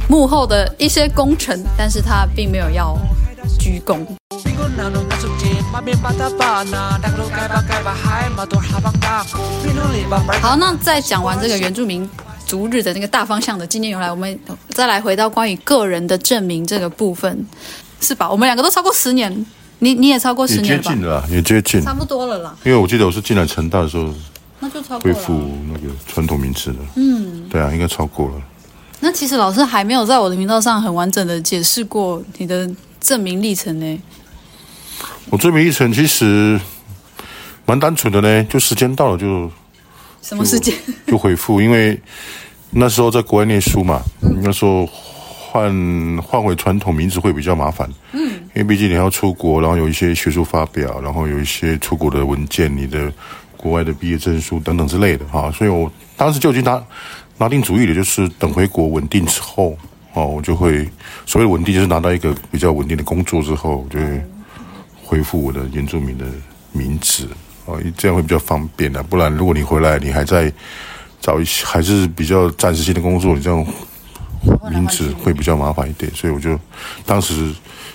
[0.09, 2.97] 幕后的一些功臣，但是他并没有要。
[3.59, 4.05] 鞠躬。
[10.41, 12.07] 好，那在讲完这个原住民
[12.45, 14.39] 族日的那个大方向的纪念由来，我们
[14.69, 17.45] 再来回到关于个人的证明这个部分，
[17.99, 18.29] 是吧？
[18.29, 19.45] 我们两个都超过十年，
[19.83, 20.89] 你你也超过十年了吧？
[20.89, 22.55] 也接近了，也接近，差不多了啦。
[22.63, 24.13] 因为我记得我是进来成大的时候，
[24.59, 25.33] 那就超过恢复
[25.73, 26.79] 那个传统名词的。
[26.95, 28.35] 嗯，对啊，应该超过了。
[28.99, 32.69] 那其实老师还没有在我的频道上很完整的解释过你的。
[33.01, 33.99] 证明历程呢？
[35.31, 36.61] 我证明历程其实
[37.65, 39.49] 蛮单纯的呢，就时间到了就
[40.21, 40.71] 什么时间
[41.07, 41.99] 就回复，因为
[42.69, 44.87] 那时候在国外念书嘛，嗯、那时候
[45.51, 48.21] 换换回传统名字会比较麻烦，嗯，
[48.53, 53.11] 因为毕竟你要出国，然后有一些学术发表，然后有一些出国的文件，你的
[53.57, 56.81] 国外的毕业证书等等之类的哈，所以我当时就已经拿
[57.37, 59.77] 拿定主意了，就是等回国稳定之后。
[60.13, 60.85] 哦，我就会
[61.25, 64.21] 所谓稳定，就是拿到一个比较稳定的工作之后，我就会
[65.05, 66.25] 恢复我的原住民的
[66.73, 67.29] 名字
[67.63, 69.01] 哦，这样会比较方便的。
[69.03, 70.51] 不然，如果你回来，你还在
[71.21, 73.65] 找一些还是比较暂时性的工作，你这样
[74.69, 76.59] 名字会比较麻烦一点，所以我就
[77.05, 77.53] 当时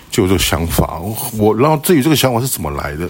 [0.09, 0.99] 就有这个想法。
[1.37, 3.09] 我然后至于这个想法是怎么来的，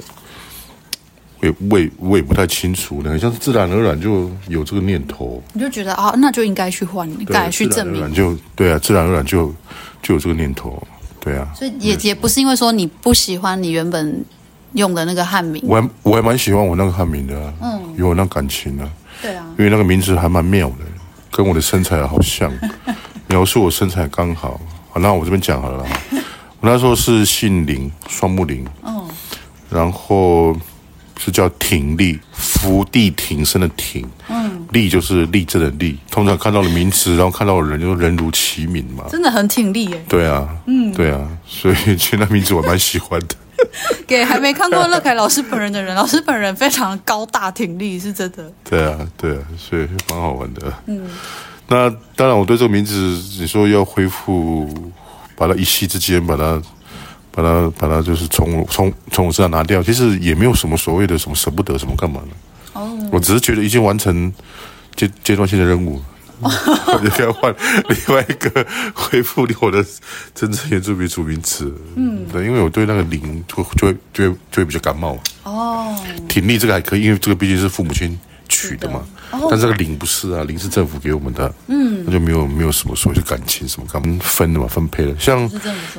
[1.40, 5.42] 我也我也我也不太清楚呢，像是自然而然就有这个念头。
[5.54, 8.12] 你就觉得啊，那就应该去换，应该去证明。
[8.14, 9.54] 就对啊，自然而然就
[10.02, 10.82] 就有这个念头，
[11.20, 11.48] 对啊。
[11.56, 14.26] 所以也也不是因为说你不喜欢你原本
[14.74, 18.90] 用的那个汉名，我还我还蛮喜欢我那个汉名的，嗯，有我那感情啊。
[19.22, 20.86] 对啊，因为那个名字还蛮妙的，
[21.32, 22.52] 跟我的身材好像。
[23.28, 24.60] 描述我身材刚好，
[24.90, 25.86] 好，那我这边讲好了。
[26.60, 28.66] 我那时候是姓林，双木林。
[28.84, 29.08] 嗯。
[29.70, 30.56] 然后
[31.20, 34.08] 是叫挺立，伏地挺身的挺。
[34.30, 34.66] 嗯。
[34.72, 35.98] 立就是立正的立。
[36.10, 39.04] 通常看到了名词，然后看到的人，就人如其名嘛。
[39.10, 40.06] 真的很挺立耶。
[40.08, 40.48] 对啊。
[40.66, 40.94] 嗯。
[40.94, 43.36] 对啊，所以其实那名字我蛮喜欢的。
[44.08, 48.52] 给还没看过乐凯老师本人的人，老师本人非常高大挺立，是真的。
[48.64, 50.74] 对啊，对啊，所以蛮好玩的。
[50.86, 51.10] 嗯。
[51.70, 52.96] 那当然，我对这个名字，
[53.40, 54.94] 你说要恢复，
[55.36, 56.62] 把它一夕之间把它，
[57.30, 62.80] 把它，把它，就是从从从我身上拿掉，其实也没有什么所谓的什么舍不得什么干嘛的。
[62.80, 62.98] 哦。
[63.12, 64.32] 我只是觉得已经完成
[64.96, 66.02] 阶阶段性的任务，
[66.40, 67.54] 我就要换
[67.90, 69.86] 另外一个恢复我的
[70.34, 71.74] 真正原住民族名词。
[71.96, 72.26] 嗯。
[72.32, 75.20] 对，因为我对那个灵就就会就会就会比较感冒。
[75.44, 75.94] 哦。
[76.30, 79.04] 挺立这个还可以，因为这个毕竟是父母亲取的嘛。
[79.50, 85.50] 但这个林不是啊，林是政府给我们的，嗯，那就没有没有什么所谓的感情什么干嘛分的嘛，分配的，像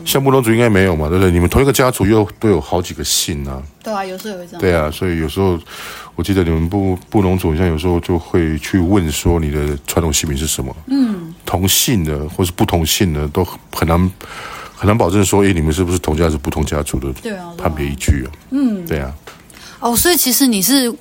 [0.04, 1.30] 像布农族应该没有嘛，对不对？
[1.30, 5.58] 你们同一个家族又都有好几个姓啊，对啊，有时候有这样，对啊，所以有时候
[6.14, 14.10] 我记得你们布布农族，像有时候就会去问说你的传统姓名是什么，嗯，同姓的或是不同姓的都很难
[14.74, 19.12] 很难保证说，哎，你们是不是同家族不同家族的，对啊，判别依据啊，嗯，对啊，
[19.80, 20.94] 哦，所以其实你是。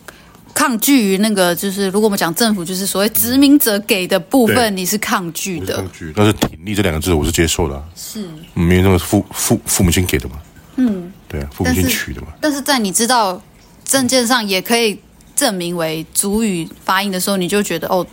[0.58, 5.76] 抗拒于那个，就是如果我们讲政府，就是所谓殖民者给的部分，你是抗拒的。
[5.76, 7.84] 抗拒，但是挺立这两个字，我是接受的、啊。
[7.96, 8.22] 是，
[8.56, 10.38] 因为那个父父父母亲给的嘛。
[10.78, 12.30] 嗯，对啊，父母亲取的嘛。
[12.42, 13.40] 但是在你知道
[13.86, 15.00] 证件上也可以
[15.36, 18.04] 证明为主语发音的时候，你就觉得哦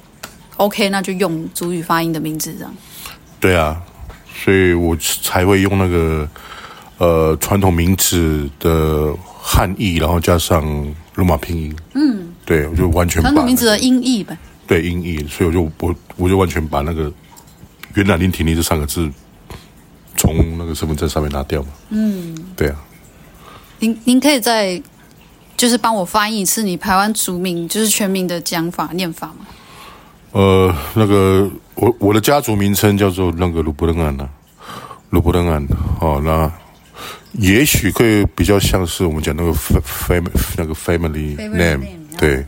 [0.58, 2.74] ，OK，那就用主语发音的名字这样。
[3.40, 3.80] 对啊，
[4.44, 6.28] 所以我才会用那个
[6.98, 10.62] 呃传统名字的汉译，然后加上
[11.14, 11.74] 罗马拼音。
[11.94, 12.23] 嗯。
[12.44, 14.36] 对，我就完全把、那个、传统名字的音译呗。
[14.66, 17.12] 对，音译，所以我就我我就完全把那个
[17.94, 19.10] 原来林挺立这三个字
[20.16, 21.68] 从那个身份证上面拿掉嘛。
[21.90, 22.76] 嗯，对啊。
[23.80, 24.80] 您您可以再
[25.56, 29.46] 就是帮我翻译一次你台湾族名就是全名的讲法念法吗？
[30.32, 34.28] 呃，那个我我的家族名称叫做那个鲁伯登安呐，
[35.10, 35.66] 鲁布登安。
[36.00, 36.50] 哦，那
[37.32, 41.86] 也许会比较像是我们讲那个 family 那个 family name。
[42.16, 42.44] 对，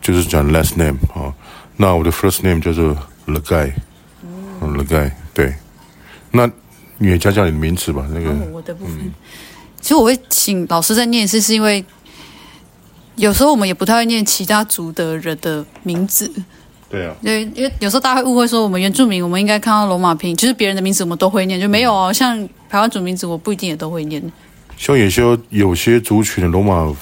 [0.00, 1.32] 就是讲 last name 啊。
[1.76, 2.96] 那我的 first name 叫做
[3.26, 3.72] Le Guy，
[4.22, 5.10] 嗯，Le Guy。
[5.34, 5.54] 对，
[6.30, 6.48] 那
[6.98, 8.06] 你也讲讲你的名字吧。
[8.12, 9.12] 那个、哦、我的部分，嗯、
[9.80, 11.84] 其实我会请老师再念一次，是因为
[13.16, 16.30] 有时候我们也不太会念其他族的人的名字。
[16.88, 22.12] 对啊，对，因为有时候大家会误会说我们原住民，我们应该看到罗马拼音，就是别人的名字我们都会念，就没有哦。
[22.12, 24.22] 像台湾族名字，我不一定也都会念。
[24.76, 26.94] 像有些有些族群的罗马。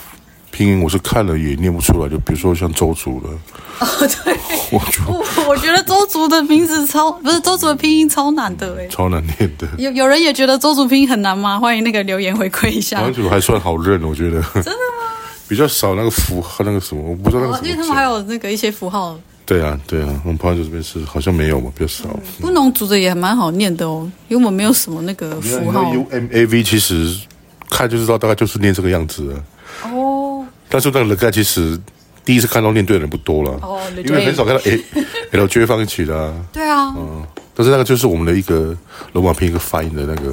[0.50, 3.28] 拼音我是看了也念不出来，就比如说像周族的，
[3.78, 4.36] 哦对，
[4.72, 9.68] 我就我觉得周族的名字超不是周族的拼音超难的哎，超难念的。
[9.78, 11.58] 有有人也觉得周族拼音很难吗？
[11.58, 12.98] 欢迎那个留言回馈一下。
[12.98, 14.42] 排湾族还算好认，我觉得。
[14.54, 14.76] 真的吗？
[15.48, 17.66] 比较少那个符号，那个什么，我不知道那个。
[17.66, 19.18] 因为他们还有那个一些符号。
[19.44, 22.04] 对啊，对啊，我们朋友这边是好像没有嘛，比较少。
[22.40, 25.92] 布农族的也蛮好念的哦，因为我们没有什么那个符号。
[25.92, 27.16] U M A V 其实
[27.68, 29.34] 看就知道，大概就是念这个样子。
[30.70, 31.78] 但是那个人盖其实
[32.24, 34.80] 第一次看到练对的人不多了，哦，因为很少看到 A
[35.32, 36.34] L J 放一起的啊。
[36.52, 37.22] 对啊，嗯，
[37.54, 38.76] 但是那个就是我们的一个
[39.12, 40.30] 罗马拼音一个发音的那个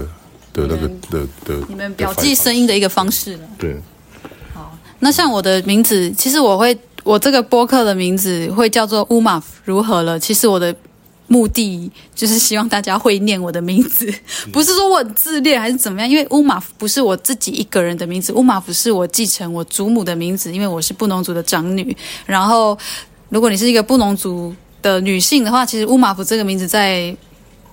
[0.54, 3.40] 的那个的的，你们表记声音的一个方式了。
[3.58, 3.76] 对，
[4.54, 10.20] 好，那像我的名字，其实我会我这个播客的名字会叫做乌马夫如何了？
[10.20, 10.76] 其实我的。
[11.28, 14.12] 目的就是希望大家会念我的名字，
[14.52, 16.10] 不是说我很自恋还是怎么样。
[16.10, 21.96] 因为乌马夫不是我自己一个人的名字，乌马夫是我继承我祖母的名字，因为我是布农族的长女。
[22.26, 22.78] 然后，
[23.30, 27.16] 如果你是一个布农族的女性的话，其实乌马夫这个名字在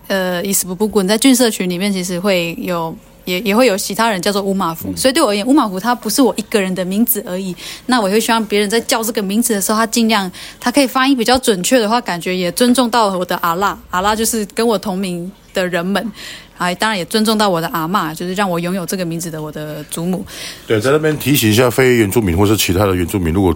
[0.09, 2.95] 呃伊斯布布滚在郡社群里面其实会有。
[3.25, 7.55] 也也会有其他人叫做乌马夫，所以对我而言，乌马福它不是我一个人的名字而已。
[7.87, 16.13] 那我会希望别人在叫这个名字的时候，他尽量他可以发音比较准确的话，感觉也尊重到我的阿拉，阿拉就是跟我同名的人们，
[16.59, 20.25] 啊，当然也尊重到我的阿嬷，就是让我拥有这个名字的我的祖母。
[20.67, 23.55] 对，在那边提醒一下非原住民或是其他的原住民，如果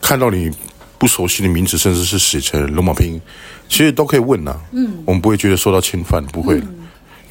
[0.00, 0.50] 看到你
[0.98, 3.20] 不熟悉的名字，甚至是写成罗马拼音，
[3.68, 4.56] 其实都可以问呐。
[4.72, 6.83] 嗯，我们不会觉得受到侵犯，不会，嗯、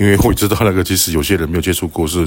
[0.04, 2.26] 因为我知道那个其实有些人没有接触过是，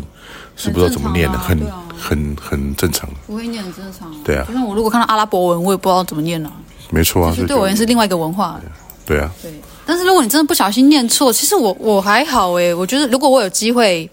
[0.57, 3.07] 是是不知道怎么念的，很、啊、很很，正常。
[3.27, 4.11] 不会念很正常。
[4.25, 6.57] 对啊，就像我如果看到阿拉伯文，我也不知道怎么念了、啊。
[6.89, 8.59] 没错啊，对我而言是另外一个文化。
[9.05, 9.31] 对啊。
[9.43, 9.53] 对，
[9.85, 14.09] 但是如果你真的不小心念错，其实我我还好诶，我觉得如果我有机会。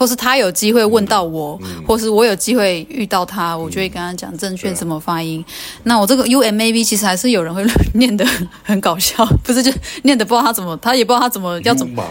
[0.00, 5.44] 或是他有机会问到我，嗯、或是我有机会遇到他，我就会跟他讲正确怎么发音。
[5.46, 8.26] 嗯、那我这个 U M A B 其实还是有人会 念的
[8.62, 9.70] 很搞笑，不是就
[10.04, 12.02] 念的不知道他怎么，他也不知道他怎么要怎么。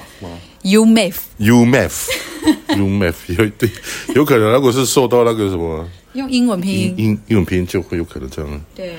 [0.64, 3.70] U M A V U M A V U M A V 有对，
[4.16, 8.62] 有可能如果是受到那个什么用英文拼音，英英文拼音就会有可能这样。
[8.76, 8.96] 对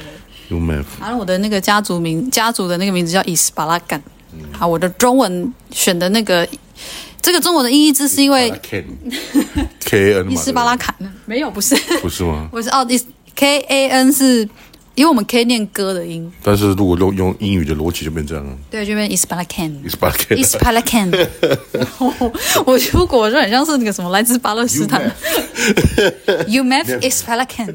[0.48, 0.84] ，U M A V。
[1.00, 4.02] 然后我的那个家族名，家族的那个名字叫伊斯巴拉干。
[4.52, 6.46] 好，我的中文选的那个。
[7.22, 10.94] 这个中文的音译字是因为 K N 伊斯巴拉坎
[11.26, 12.48] 没有不是不是吗？
[12.50, 12.86] 我是哦
[13.36, 14.48] ，K A N 是
[14.96, 21.10] 因为我们可以念歌的音，但是如果用用英语的逻辑就变这样了，对，就变伊斯巴拉坎，伊斯巴拉坎，伊斯巴拉坎。
[22.66, 25.00] 我出国就很像是那个什么来自巴勒斯坦
[26.48, 27.66] ，You met 伊斯巴拉坎，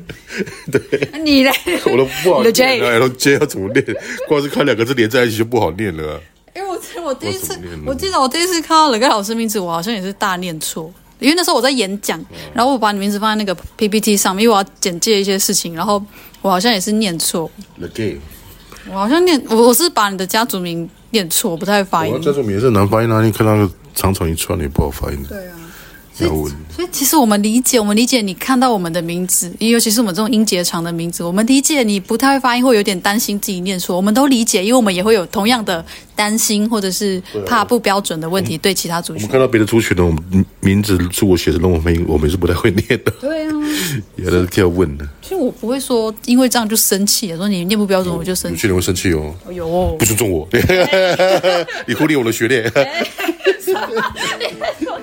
[0.71, 1.51] 对，你嘞？
[1.85, 3.83] 我都不好念，L J 要怎么念？
[4.27, 6.21] 光是看两个字连在一起就不好念了。
[6.55, 10.93] 因为我我第一次，我记得我第一次看到冷盖老师名字，我好像也是大念错。
[11.19, 12.23] 因为那时候我在演讲，
[12.53, 16.01] 然后我把你名字放在那个 PPT 上面，因为我要简介一些事情，然后
[16.45, 17.49] 我好像也是念错。
[18.87, 22.21] 我好像念我我是把你的家族名念错，我不太会发音。
[22.21, 25.29] 家族名也是难发音啊，你看那个长长一串你不好发音的。
[25.29, 25.57] 对啊。
[26.17, 26.29] 所以，
[26.73, 38.57] 所以其实我们理解，我们理解你看到我们的名字，尤其是我们这种音节长的名字，我们理解你不太会发音，会有点担心自己念错，我们都理解，因为我们也会有同样的担心或者是怕不标准的问题。
[38.57, 43.11] 对其他族群，我们看到别的族群的我们名字，如果写成中文名，我们是不太会念的。
[43.19, 43.51] 对啊，
[44.15, 45.05] 有的就要问的。
[45.21, 48.55] 其实我不会说，因为这样就生气，说你念不标准，我就生气。
[48.55, 50.47] 有些人会生气哦，有哦，不尊重我，
[51.85, 52.63] 你忽略我的学历。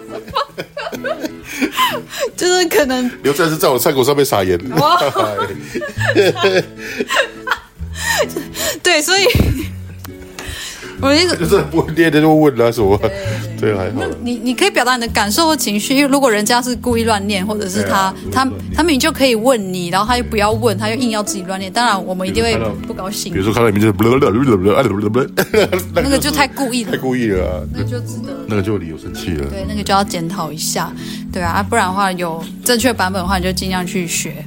[2.37, 4.59] 就是可能刘禅是在我菜口上面撒盐。
[8.83, 9.27] 对，所以。
[11.03, 12.99] 我一个 就是不会念的就问了什么，
[13.61, 14.01] 对，还好。
[14.23, 23.33] 你你可以表达你的感受和情绪，因为如果人家是故意乱念，或者是他他他明就可以问你，然后他又不要问，他又硬要自己乱念，当然我们一定会不高兴。
[23.33, 23.93] 比如说看到名字，
[25.95, 29.47] 那个就太故意了，太故意了，那就值得，那个就理由生气了。
[29.51, 30.93] 对，那个就要检讨一下，
[31.33, 34.45] 对啊，不然的话有正确版本的话，你就尽量去学。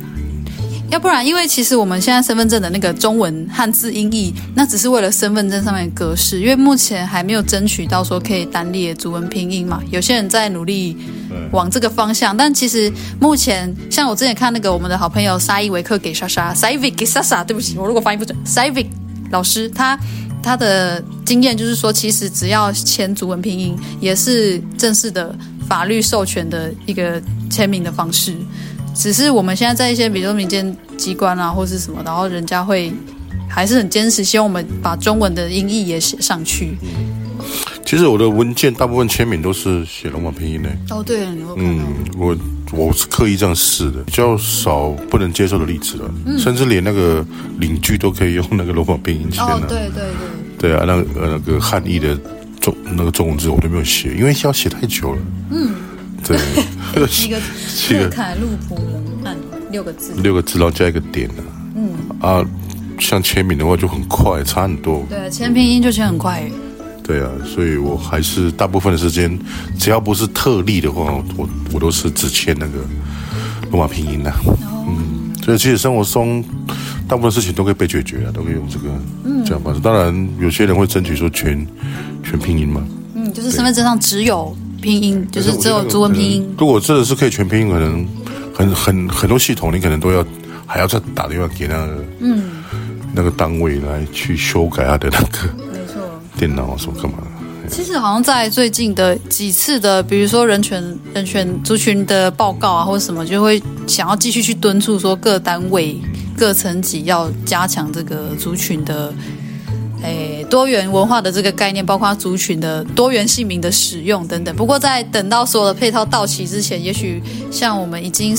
[0.91, 9.81] 要不然，因为其实我们现在身份证的那个中文汉字音译，那只是为了身份证上面的格式，因为目前还没有争取到说可以单列族文拼音嘛。
[9.91, 10.95] 有些人在努力
[11.51, 18.87] 往这个方向，但其实目前像我之前看那个我们的好朋友沙伊维克给莎莎，沙伊维给莎莎，对不起，我如果发音不准，沙伊维
[19.31, 19.99] 老师他
[20.41, 25.35] 他的经验就是说，其实只要签族文拼音，也是正式的
[25.67, 28.33] 法律授权的一个签名的方式。
[28.95, 32.91] 只是我们现在在一些，比如说民间机关啊，或是什么，然后人家会
[33.47, 36.77] 还是很坚持，希望我们把中文的音译也写上去。
[37.85, 40.69] 其实我的文件大部分签名都是写罗马拼音的。
[40.89, 41.23] 哦，对，
[41.57, 41.81] 嗯，
[42.17, 42.35] 我
[42.71, 47.23] 我是刻意这样试的，比较少不能接受的例子了，嗯、甚至连那个
[47.59, 49.57] 领居都可以用那个罗马拼音签了。
[49.57, 50.03] 哦，对对
[50.57, 50.71] 对。
[50.71, 52.17] 对啊，那个那个汉译的
[52.59, 55.21] 中那个中文字我都没有写，因为要写太久了。
[55.51, 55.75] 嗯。
[56.25, 56.37] 对，
[57.07, 59.37] 七个七个凯路普伦案
[59.71, 61.43] 六个字，六个字，然后加一个点呢。
[61.75, 62.43] 嗯啊，
[62.99, 65.05] 像签名的话就很快，差很多。
[65.09, 66.43] 对，签拼音就签很快。
[67.03, 69.37] 对啊，所以我还是大部分的时间，
[69.77, 72.79] 只要不是特例的话，我我都是只签那个
[73.69, 74.31] 罗马拼音的。
[74.31, 76.43] 哦、嗯，所以其实生活中
[77.07, 78.89] 大部分事情都可以被解决啊，都可以用这个
[79.45, 79.79] 这样方式。
[79.79, 81.67] 当然，有些人会争取说全
[82.23, 82.83] 全拼音嘛。
[83.13, 84.57] 嗯，就是身份证上只有。
[84.81, 86.55] 拼音就是只有中文拼音。
[86.57, 88.07] 如果真的是可以全拼音，可能
[88.53, 90.25] 很很很多系统，你可能都要
[90.65, 92.63] 还要再打电话给那个嗯
[93.13, 96.01] 那个单位来去修改他的那个没错
[96.37, 97.69] 电脑什么干嘛的。
[97.69, 100.83] 其实好像在最近的几次的，比如说人权
[101.13, 105.99] 人权族群的报告啊，或者什么，就会想要继续去敦促说各单位
[106.37, 109.13] 各层级要加强这个族群的。
[110.05, 114.55] 诶，多元文化的这个概念，包括族群的多元姓名的使用等等。
[114.55, 118.37] 不过，在等到所有的配套到齐之前，也许像我们已经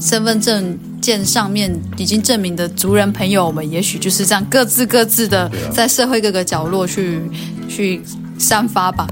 [0.00, 7.20] 身份证件上面已经证明的族人朋友们，也许就是这样各自各自的在社会各个角落去
[7.68, 8.00] 去
[8.38, 9.06] 散发吧。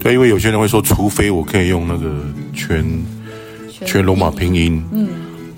[0.00, 2.24] 对，因为有些人会说，除非我可以用那个
[2.54, 3.04] 全
[3.84, 5.08] 全罗马拼音，嗯，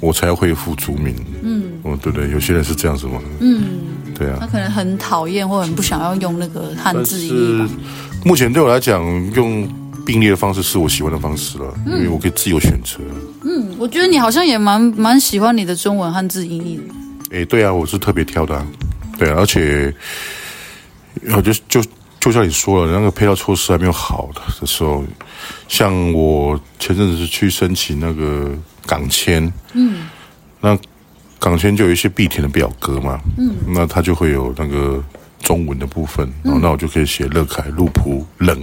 [0.00, 3.85] 我才要恢复族名，嗯，哦，对对，有些人是这样子嘛，嗯。
[4.18, 7.68] 对啊，他可能很讨厌或很不想要用那个汉字音。
[8.24, 9.04] 目前对我来讲，
[9.34, 9.68] 用
[10.06, 12.98] 并列的方式是我喜欢的方式了，嗯、因为我可以自由选择。
[13.44, 17.38] 嗯，我觉得你好像也蛮蛮喜欢你的中文汉字音译的。
[17.38, 18.66] 哎，对啊，我是特别挑的、啊，
[19.18, 19.94] 对啊，而且，
[21.34, 21.82] 我就就
[22.18, 25.04] 就像你说了，那个配套措施还没有好的的时候，
[25.68, 28.50] 像我前阵子是去申请那个
[28.86, 30.06] 港签，嗯，
[30.60, 30.76] 那。
[31.38, 35.02] 港签就有一些必填的表格嘛，嗯，那它就会有那个
[35.40, 38.58] 中文的部分，然后那我就可以写乐凯、路普、冷，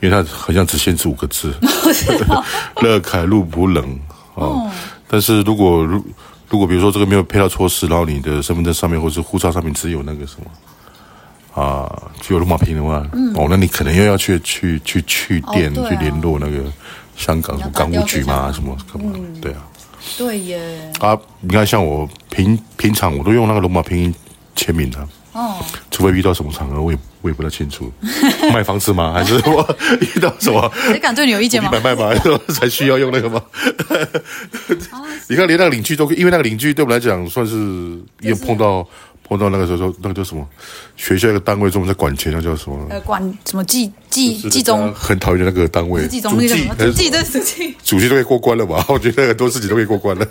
[0.00, 1.54] 因为它好像只限制五个字，
[2.82, 3.98] 乐凯、路普、冷
[4.34, 4.70] 哦。
[5.06, 6.04] 但是如果如
[6.50, 11.90] 如果比如说这个没有配套措施，然后你的身份证上面或是护照上面只有那个什么啊，
[12.20, 16.62] 只有罗马拼音的话，哦，那你可能又要去去去去电去联络那个
[17.16, 19.12] 香港什么港务局嘛，什么干嘛？
[19.42, 19.58] 对啊。
[20.16, 20.90] 对耶！
[21.00, 24.14] 啊，你看，像我平平常我都用那个罗马拼音
[24.54, 24.98] 签名的。
[25.32, 25.56] 哦。
[25.90, 27.92] 除非遇到什么场合，我也我也不太清楚。
[28.52, 29.12] 卖房子吗？
[29.14, 29.76] 还是我
[30.14, 30.72] 遇到什么？
[30.86, 31.70] 谁敢对你有意见吗？
[31.72, 32.10] 买卖吗？
[32.54, 33.42] 才需要用那个吗？
[35.28, 38.86] 你看，连那个邻居都，因为那个邻居对我们来讲算是也碰到。
[39.28, 40.46] 碰到那个时候说，那个叫什么？
[40.96, 42.86] 学校一个单位专门在管钱，那叫什么？
[42.88, 44.92] 呃，管什么计计计中？
[44.94, 46.08] 很讨厌那个单位。
[46.08, 46.74] 计中那个什么？
[46.76, 47.74] 主计的主计。
[47.84, 48.82] 主席都可以过关了吧？
[48.88, 50.26] 我觉得很多事情都可以过关了。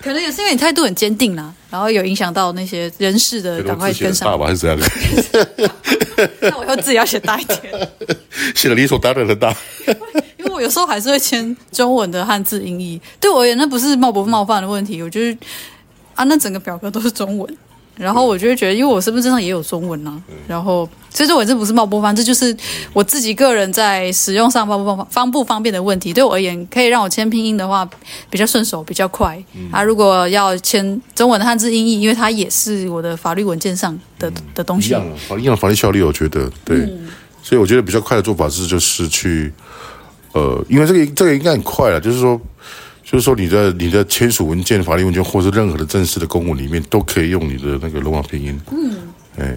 [0.00, 4.28] 可能也是因为你态度很坚定啦，然后有影响到那些人事的，赶快跟上。
[4.30, 4.78] 大吧还是怎样？
[6.40, 7.58] 那我以后自己要写大一点，
[8.54, 9.54] 写的理所当然的大。
[10.38, 15.38] 因为我有时候还是会签中文的汉字音译，对我而言，那不是冒不冒犯的问题，我觉得。
[16.16, 17.56] 啊，那整个表格都是中文，
[17.94, 22.54] 然后我就会觉得，因为我身份证上也有中文呐、啊，然后其实我这不是冒不方，这就是
[22.92, 26.12] 我自己个人在使用上方不方方不方便的问题。
[26.12, 27.88] 对我而言，可以让我签拼音的话
[28.28, 29.42] 比较顺手，比较快。
[29.70, 37.08] 啊，如果要签中文的汉字音译，因为它也是我的法律文件上的的东西，一样法一样法律效力，我觉得对，嗯、
[37.42, 39.52] 所以我觉得比较快的做法是就是去，
[40.32, 42.40] 呃，因为这个这个应该很快了，就是说。
[43.08, 48.96] 就是说，你的你的签署文件、法律文件，或是任何的正式的公文里面，都可以用你的那个罗马拼音，嗯，
[49.38, 49.56] 哎，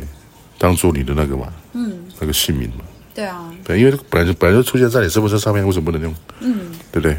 [0.59, 2.85] 当做你的那个嘛，嗯，那个姓名嘛，
[3.15, 6.15] 对啊，对，因为本来就本来就出现在你身份证上面，为什么不能用？
[6.41, 7.17] 嗯，对不对？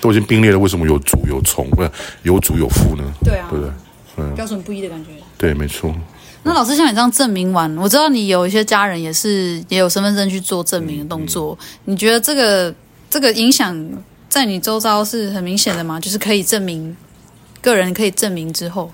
[0.00, 1.90] 都已经并列了，为什么有主有从，不是
[2.22, 3.02] 有主有副呢？
[3.24, 3.72] 对啊，对不对？
[4.18, 5.10] 嗯，标准不一的感觉。
[5.36, 5.92] 对，没错。
[6.44, 12.72] 那老师像你这样证明完，我知道你有一些家人也是也有身份证去做证明的动作，嗯嗯、你觉得这个
[13.10, 13.76] 这个影响？
[14.28, 15.98] 在你周遭是很明显的吗？
[15.98, 16.96] 就是可以证明
[17.62, 18.92] 个人可以证明之后，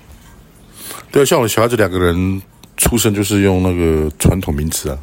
[1.11, 2.41] 对，像我的小孩子两个人
[2.77, 4.99] 出生就是用那个传统名字啊。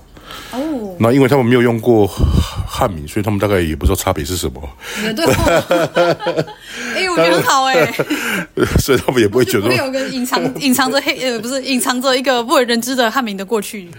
[0.51, 4.61] 哦，那因为他们没有用过汉名，所以他们大概也不知道差别是什么。
[5.03, 5.25] 也对。
[6.95, 8.05] 哎，我觉得很好哎、欸。
[8.79, 13.89] 所以他们也不会觉得 会有个隐藏隐藏着黑呃，不是隐藏着一个不为人知的汉名的过去。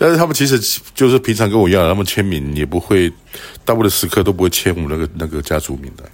[0.00, 0.56] 但是他们其实
[0.94, 3.12] 就是平常跟我一样，他们签名也不会，
[3.64, 6.04] 大部分的时刻都不会签我们那个那个家族名的。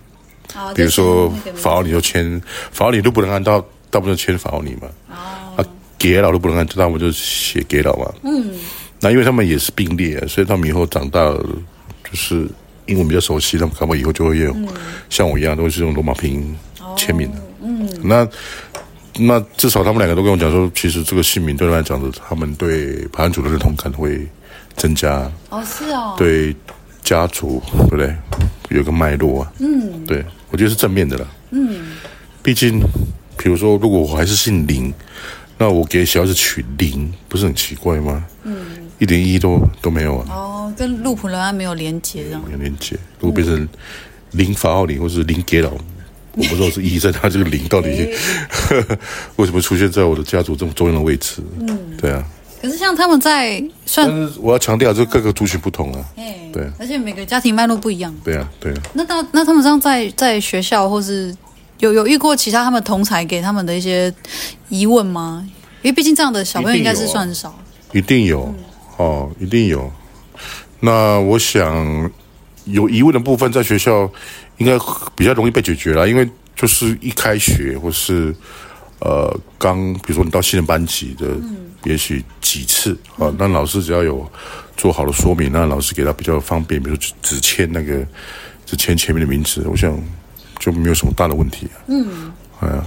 [0.58, 2.40] 哦、比如说法奥里就签
[2.72, 3.60] 法奥里都不能按，到
[3.90, 4.88] 大部分签法奥里嘛。
[5.10, 5.62] 哦。
[5.62, 5.66] 啊，
[5.98, 8.10] 给老都不能按，大部分就写给老嘛。
[8.22, 8.54] 嗯。
[9.00, 12.48] 那因为他们也是并列，所以他们以后长大就是
[12.86, 14.68] 英文比较熟悉，他们可能以后就会用、嗯、
[15.10, 16.56] 像我一样，都是用罗马拼音
[16.96, 17.36] 签名的。
[17.36, 17.88] 哦、嗯。
[18.02, 18.26] 那。
[19.16, 24.26] 那至少他们两个都跟我讲说，其实这个姓名对他来讲的，他们对排湾族的认同感会
[24.76, 25.30] 增加。
[25.50, 26.14] 哦，是哦。
[26.18, 26.54] 对
[27.02, 28.14] 家族，对不对？
[28.70, 29.52] 有个脉络啊。
[29.60, 30.04] 嗯。
[30.04, 31.28] 对，我觉得是正面的了。
[31.50, 31.92] 嗯。
[32.42, 32.80] 毕竟，
[33.38, 34.92] 比如说，如果我还是姓林，
[35.58, 38.24] 那我给小孩子取林，不是很奇怪吗？
[38.42, 38.56] 嗯。
[38.98, 40.26] 一点意义都都没有啊。
[40.30, 42.42] 哦，跟路普人安没有连接，这样。
[42.46, 42.96] 没有连接。
[43.20, 43.68] 如果变成
[44.32, 45.70] 林法奥里，或是林给老。
[46.36, 47.88] 我不知道是意义在他这个零到底
[49.36, 51.42] 为什么出现在我的家族这么重要的位置？
[51.60, 52.24] 嗯，对啊。
[52.60, 56.04] 可是像他们在算，但是我要强调，这各个族群不同啊。
[56.50, 58.14] 对，而且每个家庭脉络不一样。
[58.24, 58.82] 对啊，对啊。
[58.94, 61.36] 那那那他们这样在在学校或是
[61.78, 64.12] 有有遇过其他他们同才给他们的一些
[64.70, 65.46] 疑问吗？
[65.82, 67.54] 因为毕竟这样的小朋友应该是算少。
[67.92, 68.54] 一定有
[68.96, 69.92] 哦，一定有。
[70.80, 72.10] 那我想
[72.64, 74.10] 有疑问的部分在学校。
[74.58, 74.78] 应该
[75.16, 78.34] 比较容易被解决了，因为就是一开学或是
[79.00, 81.26] 呃刚，比如说你到新的班级的，
[81.84, 84.30] 也许几次啊，那老师只要有
[84.76, 88.06] 做好的说明，那老师给他比较方便，比如说只签那个
[88.64, 89.98] 只签前面的名字，我想
[90.58, 91.68] 就没有什么大的问题。
[91.88, 92.86] 嗯，啊，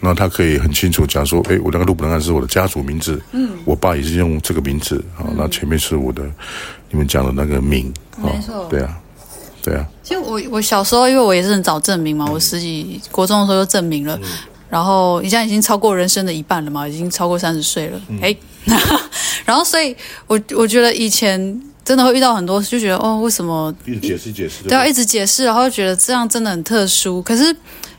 [0.00, 6.24] 那他可以很清楚讲说，哎，我那个路普伦案是我的家族名字，嗯，我爸也是用这个名字啊，那前面是我的
[6.90, 8.98] 你们讲的那个名，没错，对啊。
[9.62, 14.18] 对啊，其实我我小时候，因为我也是很早证明嘛，我十几国中的时候就证明了，
[14.68, 18.34] 然后你现在已经超过人生的一半了嘛，已经超过三十岁了，哎、
[18.66, 18.76] 嗯，
[19.44, 19.94] 然后所以
[20.26, 23.72] 我我觉得以前真的会遇到很多，就觉得哦，为什么？
[23.86, 27.20] 一直解释解释，对，啊一直解释，然后觉得这样真的很特殊。
[27.22, 27.54] 可是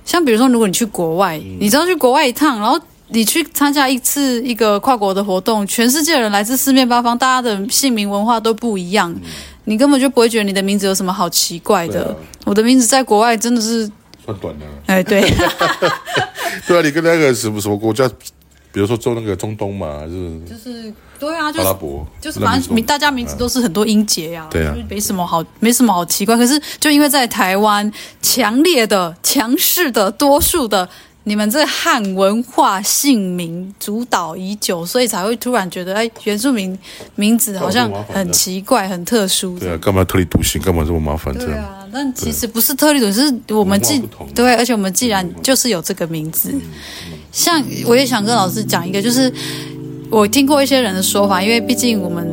[0.05, 9.21] 像比如说，如果你去国外，嗯、你知道去国外一趟，然后你去参加一次一个跨国的活动，全世界的人来自四面八方，大家的姓名文化都不一样，嗯、
[9.65, 12.05] 你根本就不会觉得你的名字有什么好奇怪的。
[12.05, 13.89] 啊、我的名字在国外真的是。
[14.25, 15.19] 算短的，哎，对，
[16.65, 18.07] 对啊，你跟那个什么什么国家，
[18.71, 26.37] 比如说做那个中东嘛，还是就是对啊，就是阿拉伯，就是反正名大家名字都是很多音节呀，对啊，没什么好，没什么好奇怪。
[26.37, 27.91] 可是就因为在台湾，
[28.21, 30.87] 强烈的、强势的、多数的。
[31.25, 36.77] 你们这汉文化姓名主导已久，所以才会突然觉得，哎，原住民
[37.15, 39.57] 名字好像很奇怪、很特殊。
[39.57, 40.61] 对啊，干嘛特立独行？
[40.61, 41.33] 干嘛这么麻烦？
[41.33, 44.01] 对啊，但其实不是特立独行，是我们既
[44.35, 46.53] 对，而且我们既然就是有这个名字。
[47.31, 49.31] 像我也想跟老师讲一个，就是
[50.09, 52.27] 我听过一些人的说法，因为毕竟我们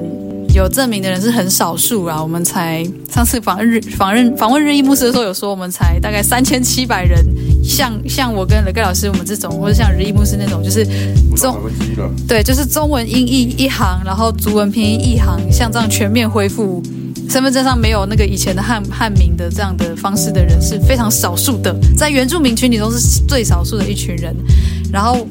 [0.55, 7.25] 有证明的人是很少数啊，我们才上次访问日访问访问日裔牧师的时候有说，我们才大概三千七百人。
[7.63, 10.85] 像像我跟雷盖老师我们这种，或者像日裔牧师那种，就是
[11.37, 11.57] 中
[12.27, 16.83] 对，就是中文音译一行，然后族文拼音一行，像这样全面恢复
[17.29, 24.35] 身份证上没有那个以前的汉汉名的这样的方式的人是非常少数的，在原住民群体中是最少数的一群人。
[24.93, 25.25] 然后，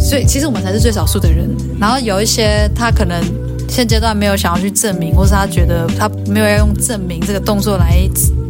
[0.00, 1.48] 所以其实我们才是最少数的人。
[1.78, 3.22] 然后有一些他可能
[3.68, 8.00] 现阶段没有想要去证明，或是他觉得他没有要用证明这个动作来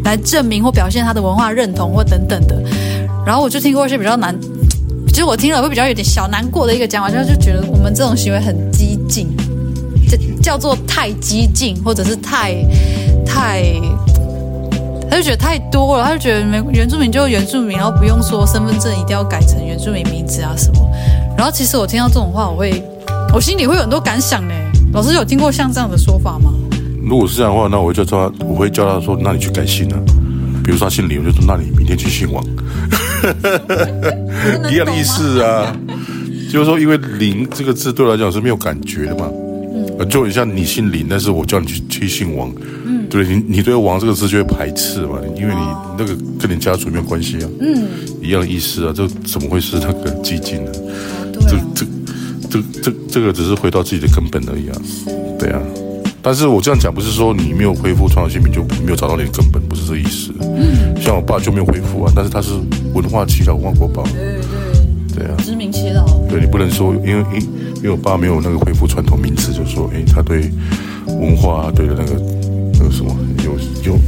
[0.04, 2.56] 来证明或表现他的文化认同或等等的。
[3.26, 4.34] 然后我就听过一些比较难，
[5.08, 9.28] 其实我听了会比较有点小难过的一个讲法，就是就觉得我们这种行为很激进，
[10.08, 12.54] 这叫做太激进，或者是太
[13.26, 13.62] 太，
[15.10, 20.90] 他就觉得太多了，他就觉得原原住民就原住民，然后不用说身份证一定要改成原住民名字啊什么。
[21.36, 22.82] 然后其实我听到这种话，我会
[23.34, 24.54] 我心里会有很多感想呢。
[24.92, 26.52] 老师有听过像这样的说法吗？
[27.02, 29.98] 如果是这样的话，那我就叫他，我会叫他说，那你去改姓啊。
[30.64, 32.44] 比如说他姓李，我就说那你明天去姓王，
[34.70, 35.74] 一样的意思啊。
[36.50, 39.26] 就是说，因为“林”这个字对我来讲是没有感觉的嘛。
[39.74, 40.08] 嗯。
[40.08, 42.50] 就很像你姓林，但是我叫你去去姓王，
[42.86, 45.60] 嗯，对，你你对“王”这个字就会排斥嘛，因为你
[45.98, 47.48] 那个跟你家族没有关系啊。
[47.60, 47.86] 嗯。
[48.22, 50.72] 一样的意思啊，这怎么会是那个激进呢？
[51.46, 51.86] 这这
[52.50, 54.76] 这这这个只是回到自己的根本而已啊。
[55.38, 55.60] 对啊。
[56.20, 60.32] 但是我这样讲不是说你没有恢复创新民就没有找到你的根本，不是这意思。
[60.40, 62.50] 嗯，像我爸就没有恢复啊，但是他是
[62.92, 64.02] 文化耆老，文化国宝。
[64.02, 66.04] 对对对啊，知名耆老。
[66.28, 67.40] 对，你不能说因为因
[67.76, 70.50] 因为我爸没有那个恢复传统名词，就说哎他对
[71.06, 72.20] 文化对的那个
[72.74, 73.52] 那个什么有
[73.84, 73.98] 有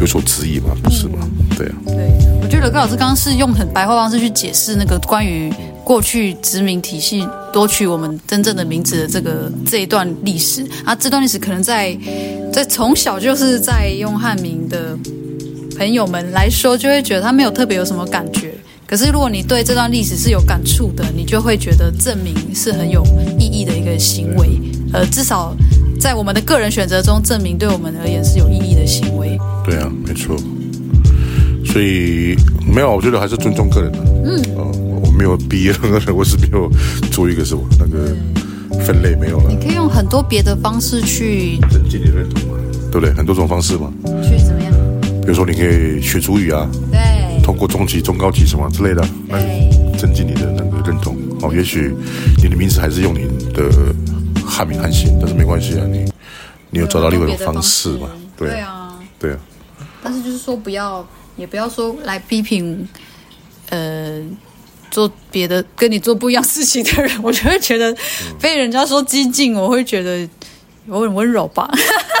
[0.00, 1.18] 有所质疑嘛，不是吗？
[1.56, 1.74] 对啊。
[1.86, 1.94] 对，
[2.33, 5.52] 我觉得乐盖老师刚刚是用很白话方式去解释那个关于。
[5.84, 11.94] 过去殖民体系夺取我们真正的名字的这个这一段历史啊，这段历史可能在
[12.50, 14.96] 在从小就是在用汉名的
[15.76, 18.54] 朋友们来说，就会觉得他没有特别有什么感觉。
[18.86, 23.04] 可是如果你对这段历史是有感触的，你就会觉得证明是很有
[23.38, 24.58] 意义的一个行为。
[24.94, 25.54] 呃，至少
[26.00, 29.38] 在我们的个人选择中，证明对我们而言是有意义的行为。
[29.66, 30.34] 对啊，没错。
[31.74, 32.36] 所以
[32.72, 33.98] 没有，我觉得还是尊重个人的。
[34.24, 34.40] 嗯。
[34.56, 34.64] 呃
[35.16, 36.68] 没有逼任何人，我是没有
[37.10, 38.14] 做一个什么那个
[38.84, 39.48] 分类没有了。
[39.48, 42.58] 你可以用很多别的方式去增进你认同嘛，
[42.90, 43.12] 对不对？
[43.14, 43.92] 很多种方式嘛。
[44.22, 44.72] 去怎么样？
[45.22, 49.40] 比如说，你可以学主语啊，对，通过中级、中高级什么之类的，来
[49.96, 51.16] 增进你的那个认同。
[51.42, 51.94] 哦，也许
[52.42, 53.70] 你的名字还是用你的
[54.44, 56.04] 汉名汉姓，但是没关系啊，你
[56.70, 58.08] 你有找到另外一种方式嘛？
[58.36, 59.38] 对啊，对啊。
[60.02, 61.06] 但是就是说，不要
[61.36, 62.88] 也不要说来批评，
[63.70, 64.22] 呃。
[64.90, 67.92] 做别的跟你做不一样事情的人， 我就会觉得
[68.40, 70.28] 被人家说激进，我会觉得
[70.86, 71.68] 我很温柔吧。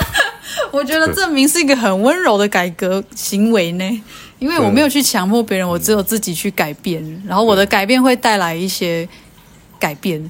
[0.72, 4.02] 我觉得证明是一个很温柔的改革行为呢，
[4.40, 9.08] 因为我没有去强迫别人，我只有自己去改变，然后我的改变会带来一些
[9.78, 10.28] 改变。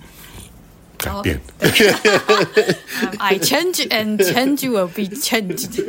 [0.99, 1.41] 改变。
[3.17, 5.83] I change and change will be changed。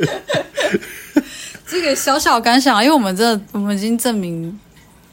[1.66, 4.58] 这个小小感想，因为我们这我们已经证明。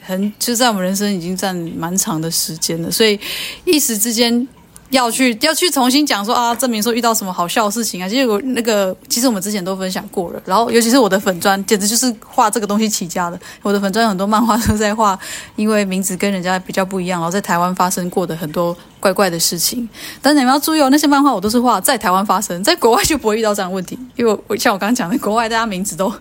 [0.05, 3.17] 很就在我们人生已经占蛮长的时间了，所以
[3.63, 4.45] 一时之间
[4.89, 13.39] 要去要去重新讲说啊，证明说遇到什么好笑的事情啊，其实我那个其实我们之前都分享过了，然后尤其是我的粉专，简直就是画这个东西起家的。
[13.61, 15.17] 我的粉专有很多漫画都在画，
[15.55, 19.87] 因为名字跟人家比较不一样，然后在台湾发生过的很多怪怪的事情。
[20.21, 26.13] 但是你们要注意哦，那些漫画我都是画在台湾发生，在国外就不会遇到这样的问题，因为我像我刚刚讲的，国外大家名字都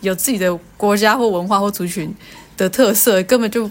[0.00, 2.14] 有自己的国家或文化或族群
[2.56, 3.70] 的特色根本就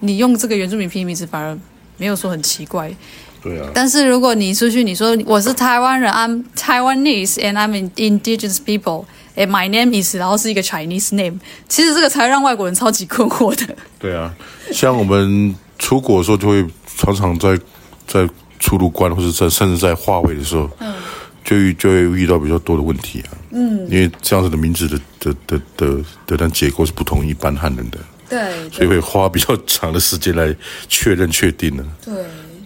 [0.00, 1.58] 你用这个原住民拼音名字反而
[1.96, 2.90] 没有说很奇怪。
[3.42, 3.70] 对啊。
[3.74, 9.04] 但是如果你出去，你说我是台湾人，I'm Taiwanese and I'm an indigenous people
[9.36, 11.38] and my name is，然后是一个 Chinese name，
[11.68, 13.76] 其实这个才让外国人超级困惑的。
[13.98, 14.34] 对啊，
[14.72, 17.58] 像我们出国的时候，就会常常在
[18.06, 18.28] 在
[18.58, 20.92] 出入关或者在甚至在化位的时候，嗯，
[21.48, 23.30] 就就会遇到比较多的问题啊。
[23.52, 27.98] 嗯，因为这样子的名字的的的的的但结构是不同一般汉人的。
[28.28, 28.70] 对。
[28.70, 30.54] 所以会花比较长的时间来
[30.88, 31.84] 确认确定呢。
[32.04, 32.14] 对。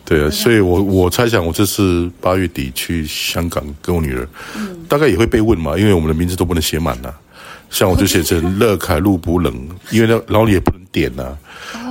[0.05, 7.15] 对啊，所以我我猜想，我这次八月底去香港跟我女儿，嗯，大概也会被问嘛，因为我们的名字都不能写满呐。
[7.71, 9.55] 像我就写成 乐凯路普冷，
[9.91, 11.39] 因为那然后你也不能点呐。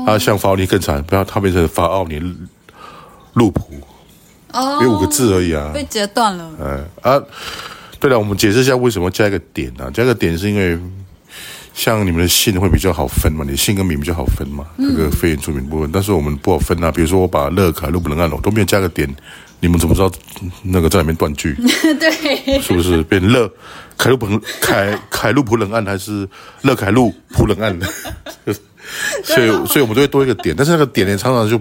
[0.06, 2.22] 哦、啊，像法奥尼更惨，不要他变成法奥尼
[3.34, 3.80] 路普，
[4.54, 6.52] 哦，有五个字而已啊，被截断了。
[6.60, 7.22] 哎啊，
[8.00, 9.92] 对了，我们解释一下为什么加一个点呢、啊？
[9.94, 10.80] 加一个点是因为。
[11.74, 13.46] 像你们的姓会比较好分嘛？
[13.48, 14.66] 你姓跟名比较好分嘛？
[14.78, 16.92] 这个非原住民部分，但是我们不好分啊。
[16.92, 19.08] 比如说我把乐凯路不能按了，我都没有加个点，
[19.62, 20.12] 你们怎么知道
[20.64, 21.56] 那个在里面断句？
[21.98, 23.50] 对，是不是变乐
[23.98, 26.28] 凯路不能凯凯路不能按，还是
[26.64, 27.80] 乐凯路不能按？
[29.24, 31.58] 所以，所以我们都会多一个点，但是那个点呢，常常就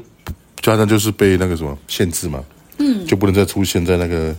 [0.60, 2.42] 常常就是被那个什么限制嘛，
[2.80, 4.34] 嗯，就不能再出现在那个。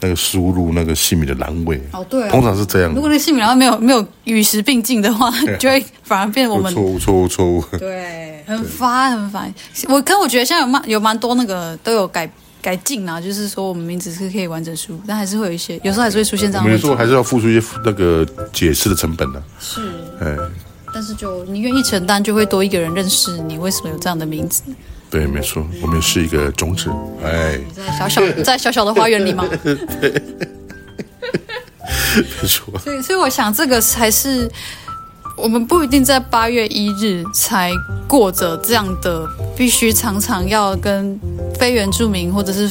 [0.00, 2.92] 那个输入那个姓名的栏位哦，对、啊，通常是这样。
[2.92, 7.64] 如果那姓名栏位没有没有与时并进的话， 就会反而变我们错误错误错误。
[7.78, 9.54] 对， 很烦很烦。
[9.88, 12.30] 我可我觉得现在有蛮有蛮多那个都有改
[12.60, 16.70] 改进啊，就是说我们名字是可以完整输入，但还是会有一些，有时候还是会出现这样的。
[16.70, 19.44] 没错，还是要付出一些那个解释的成本的、啊。
[19.58, 19.80] 是，
[20.20, 20.36] 哎，
[20.92, 24.62] 但是就你愿意承担，就会多一个人认识你为什么有这样的名字。
[25.14, 26.90] 对，没错，我们是一个种子，
[27.22, 29.48] 哎，在小小在小小的花园里吗？
[29.62, 30.12] 对，
[32.16, 32.76] 没错。
[32.80, 34.50] 所以，所以我想，这个才是
[35.36, 37.70] 我们不一定在八月一日才
[38.08, 39.24] 过着这样的，
[39.56, 41.16] 必须常常要跟
[41.60, 42.68] 非原住民或者是。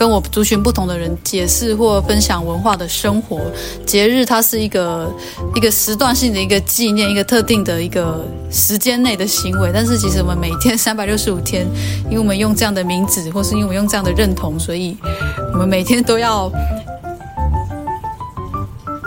[0.00, 3.38] 跟我族群不同的人解释或分享文化的生活
[3.84, 5.14] 节日，它是一个
[5.54, 9.70] 一个时段性的一个纪念，一个特定的一个时间内的行为。
[9.74, 11.66] 但是其实我们每天三百六十五天，
[12.06, 14.96] 因为我们用这样的名字，或是因为我们用这样的认同，所以
[15.52, 16.50] 我们每天都要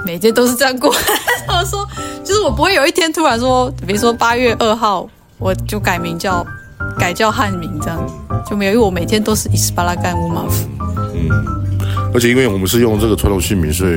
[0.05, 0.93] 每天都是这样过。
[1.49, 1.83] 我说，
[2.23, 6.45] 就是我不会有一天突然说，比如说八月二号，我就改名叫
[6.99, 7.99] 改叫汉名这样
[8.47, 10.69] 就没有，因为我每天都是伊斯巴拉干乌马夫。
[11.13, 11.29] 嗯，
[12.13, 13.93] 而且因为我们是用这个传统姓名，所以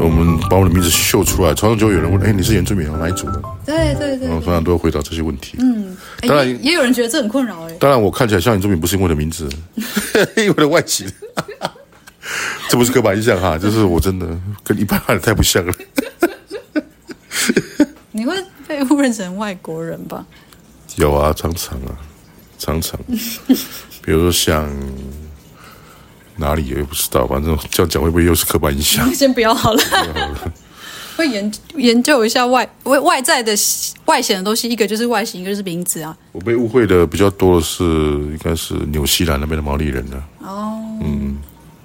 [0.00, 5.56] 我们把我的名字秀出来，常常就会有人问：“哎，你是原住民哪一族的？”对对对，常常都会回答这些问题。
[5.60, 7.72] 嗯，当然也，也有人觉得这很困扰哎。
[7.78, 9.48] 当然，我看起来像原住民，不是因为我的名字，
[10.36, 11.06] 因为我的外形，
[12.68, 14.26] 这不是刻板印象哈，就是我真的
[14.64, 15.72] 跟一般人太不像了。
[18.12, 18.34] 你会
[18.66, 20.24] 被误认成外国人吧？
[20.96, 21.94] 有啊，常常啊，
[22.58, 22.98] 常常，
[24.02, 24.68] 比如说像。
[26.40, 29.08] 哪里也不知道，反正这样讲会不会又是刻板印象？
[29.14, 29.80] 先不要好了。
[31.16, 33.52] 会研研究一下外外外在的
[34.06, 36.16] 外显的东西，一个就是外形，一个就是名字啊。
[36.32, 40.80] 我被误会的比较多的是，应该是纽西兰那边的毛利人的哦。
[41.02, 41.36] 嗯，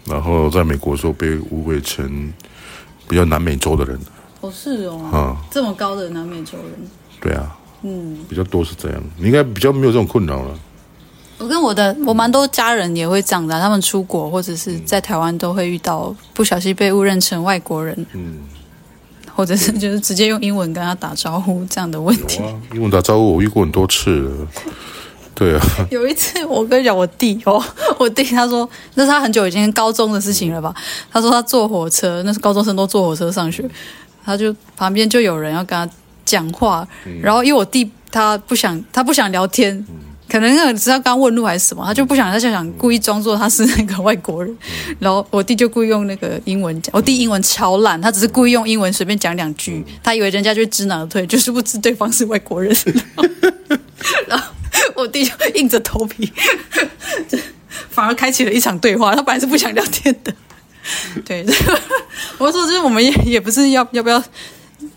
[0.05, 2.31] 然后在美国的时候被误会成
[3.09, 3.99] 比较南美洲的人。
[4.39, 5.01] 哦，是哦。
[5.11, 6.89] 啊、嗯，这么高的南美洲人。
[7.19, 7.57] 对啊。
[7.81, 9.03] 嗯，比较多是这样。
[9.17, 10.57] 你应该比较没有这种困扰了。
[11.37, 18.37] 我跟我的我蛮多家人也会这样的，他们出国或者是在台湾都会遇到不小心被误认成外国人，嗯，
[19.35, 22.41] 或者是就是直接用英文跟他打招呼这样的问题。
[22.41, 24.47] 啊、英文打招呼我遇过很多次了，
[25.35, 25.61] 对啊。
[25.91, 27.61] 有一次我跟你讲，我弟哦，
[27.99, 30.73] 我弟他说那是他很久以前高中的事情了吧？
[31.11, 33.69] 他说他坐火车，那是高中生都坐火车上学，
[34.23, 39.75] 他就旁边就有人要跟他讲话，嗯、然后因为我弟他不想他不想聊天。
[39.89, 44.57] 嗯可能那个知道刚问路还是什么，他就不想，他就想故意装作他是那个外国人，
[44.99, 52.75] 然后我弟就故意用那个英文讲，我弟英文超烂，他只是故意用英文随便讲两句，他以为人家就知难而退，就是不知对方是外国人，
[54.27, 54.51] 然后
[54.95, 56.31] 我弟就硬着头皮，
[57.89, 60.33] 反而开启了一场对话，他本来是不想聊天的，
[61.23, 61.45] 对，
[62.39, 64.23] 我说就是我们也也不是要要不要。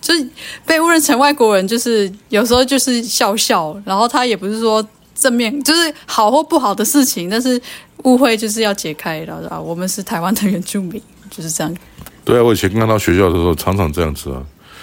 [0.01, 0.29] 就是
[0.65, 4.87] 被误认成外国人，就是有时候就是笑笑，然后他也不是说。
[5.19, 7.61] 正面就是好或不好的事情，但是
[8.05, 11.77] 误会就是要解开，然后啊，我们是台湾的原住民，就是这样。
[12.25, 14.43] 对啊，我以前刚到学校的时候，常常这样子啊。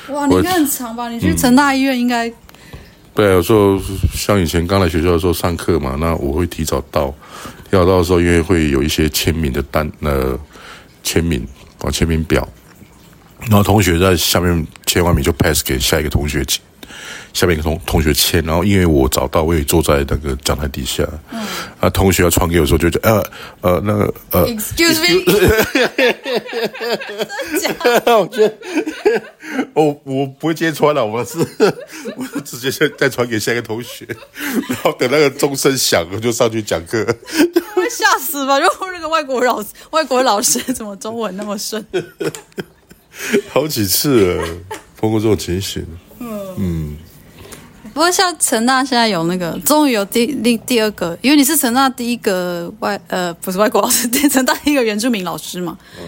[0.09, 1.09] 哇，你应该很长吧？
[1.09, 2.33] 你去成大医院应该、嗯。
[3.13, 3.79] 对啊，有时候
[4.13, 7.07] 像以前刚来学校的时候上课嘛，那我会提早到，
[7.63, 10.37] 提早到的时候，因为会有一些签名的单，呃，
[11.03, 11.47] 签名
[11.81, 12.47] 啊，签名表，
[13.41, 16.61] 然后同学在下面签完名就 pass 给下一个同学签。
[17.35, 21.45] 下面一个同同学签，然后因为我找到，我也坐在那个讲台底下，嗯，
[21.81, 23.21] 啊，同学要传给我的时候，就觉得呃
[23.59, 25.21] 呃那个呃， excuse me？
[28.17, 28.57] 我觉得
[29.75, 31.37] 我我不会接传了，我是
[32.15, 34.07] 我直接再传给下一个同学，
[34.69, 37.03] 然后等那个钟声响，我就上去讲课，
[37.75, 38.57] 会吓死吧？
[38.61, 41.85] 就那个外国老师，外国老师怎么中文那么顺？
[43.49, 44.47] 好几次了，
[44.95, 45.85] 碰过这种情形。
[46.19, 46.95] 嗯嗯。
[47.95, 55.77] 不过像成大现在有那个，终于有第第第二个，因为你是成大第一个外呃不是外国老师，成大第一个原住民老师嘛。
[55.97, 56.05] 嗯。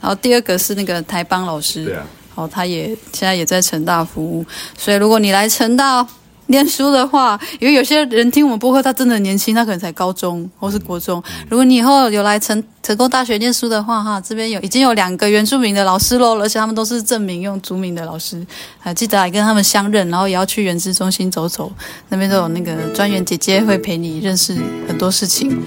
[0.00, 1.86] 然后第二个是那个台邦老师。
[1.86, 2.06] 对啊。
[2.36, 4.46] 好，他也现在也在成大服务，
[4.78, 6.06] 所以如果你来成大。
[6.46, 11.22] 念书的话，因为有些人听我们播客，他真的很年轻，他可能才高中或是国中。
[11.48, 18.46] 如果你以后有来成成功大学念书的话，哈，这边有已经有两个原住民的老师喽，而且他们都是正名用族名的老师，
[18.78, 21.72] 还记得来跟他们相认，然后也要去原知中心走走，
[22.10, 24.54] 那边都有那个专员姐姐会陪你认识
[24.86, 25.62] 很多事情。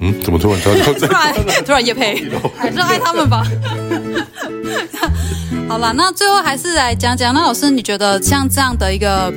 [0.00, 1.34] 嗯，怎么突然突然 突然
[1.64, 2.22] 突然业配，
[2.58, 3.42] 还是爱他们吧。
[5.68, 9.32] 好了，那最后还是来讲讲，那老师你觉得像这样的一个。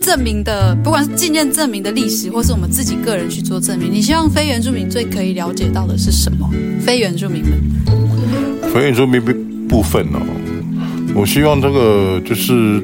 [0.00, 6.50] 证明的，不管是纪念证明的历史，或是我们自己个人去做证明，你希望非原住民最可以了解到的是什么？
[6.80, 7.52] 非原住民们，
[8.72, 9.22] 非原住民
[9.68, 10.20] 部分哦，
[11.14, 12.82] 我希望这个就是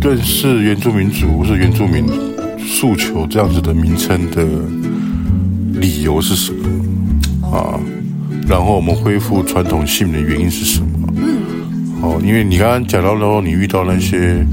[0.00, 2.06] 认识原住民族是原住民
[2.58, 4.44] 诉求这样子的名称的
[5.78, 7.78] 理由是什么啊？
[8.48, 11.12] 然后我们恢复传统姓名的原因是什么？
[11.16, 11.42] 嗯，
[12.00, 14.44] 哦，因为你刚刚讲到了，你遇到那些。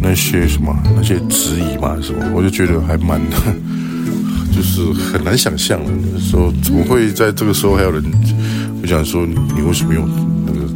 [0.00, 3.20] 那些什么那些质疑嘛，什么，我就觉得还蛮，
[4.54, 6.20] 就是很难想象的。
[6.20, 8.02] 说怎么会在这个时候还有人
[8.82, 10.08] 我想说你为什么用
[10.46, 10.68] 那个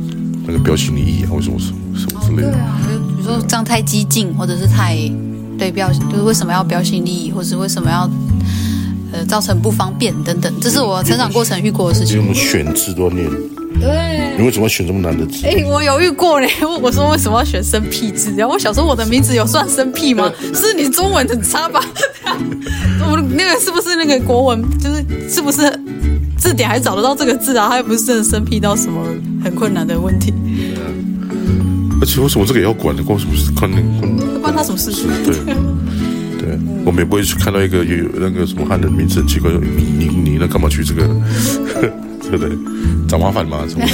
[0.46, 1.30] 那个标新立异啊？
[1.32, 2.52] 为什么什么什么之类的？
[2.52, 4.96] 对啊，就比如说这样太激进，或者是太
[5.58, 8.10] 对标，就是为什么要标新立异，或者是为什么要
[9.12, 12.16] 呃造成不方便等等，这是我成长过程遇过的事情。
[12.16, 13.28] 因为我们选字都要念。
[13.78, 15.46] 对，你为什么要选这么难的字？
[15.46, 16.50] 哎，我犹豫过嘞。
[16.82, 18.32] 我说为什么要选生僻字？
[18.36, 20.30] 然后我小时候我的名字有算生僻吗？
[20.54, 21.80] 是你中文很差吧？
[23.10, 24.62] 我那个是不是那个国文？
[24.78, 25.70] 就是是不是
[26.38, 27.68] 字典还找得到这个字啊？
[27.68, 29.04] 它又不是真的生僻到什么
[29.44, 30.32] 很困难的问题。
[32.00, 33.02] 而且为什么这个也要管呢？
[33.02, 33.52] 关什么事？
[33.52, 33.82] 关关
[34.40, 35.06] 关他什么事情？
[35.24, 35.34] 对
[36.38, 41.06] 对，我们也不会去看到一个有那个什么汉人名字很奇怪，你你你那干嘛取这个？
[42.30, 42.56] 对不对？
[43.08, 43.66] 找麻烦吗？
[43.68, 43.84] 什么？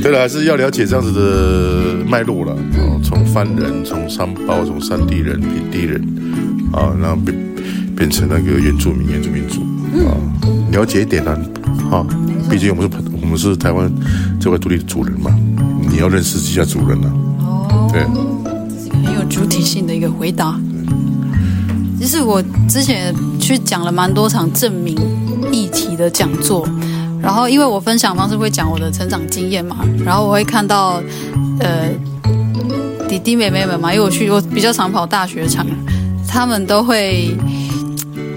[0.00, 2.52] 对了，还是要了解这样子的脉络了。
[2.52, 6.00] 哦，从番人，从山胞，从山地人、平地人，
[6.72, 7.36] 啊，然后变
[7.96, 9.62] 变成那个原住民、原住民族
[10.06, 10.14] 啊，
[10.70, 11.36] 了解一点呢。
[11.90, 12.06] 啊，
[12.48, 13.90] 毕竟我们是我们是台湾
[14.38, 15.34] 这块土地的主人嘛，
[15.90, 17.12] 你要认识一下主人了。
[17.40, 18.02] 哦，对，
[18.68, 20.60] 这是一个很有主体性的一个回答。
[21.98, 24.96] 其实我之前去讲了蛮多场证明
[25.50, 26.68] 议题的讲座。
[27.20, 31.02] 然后，因为我分享方式会讲我的成长经验嘛，然后我会看到，
[31.60, 31.88] 呃，
[33.08, 35.66] 弟弟妹妹们嘛，因为我去我比较常跑大学场，
[36.26, 37.36] 他们都会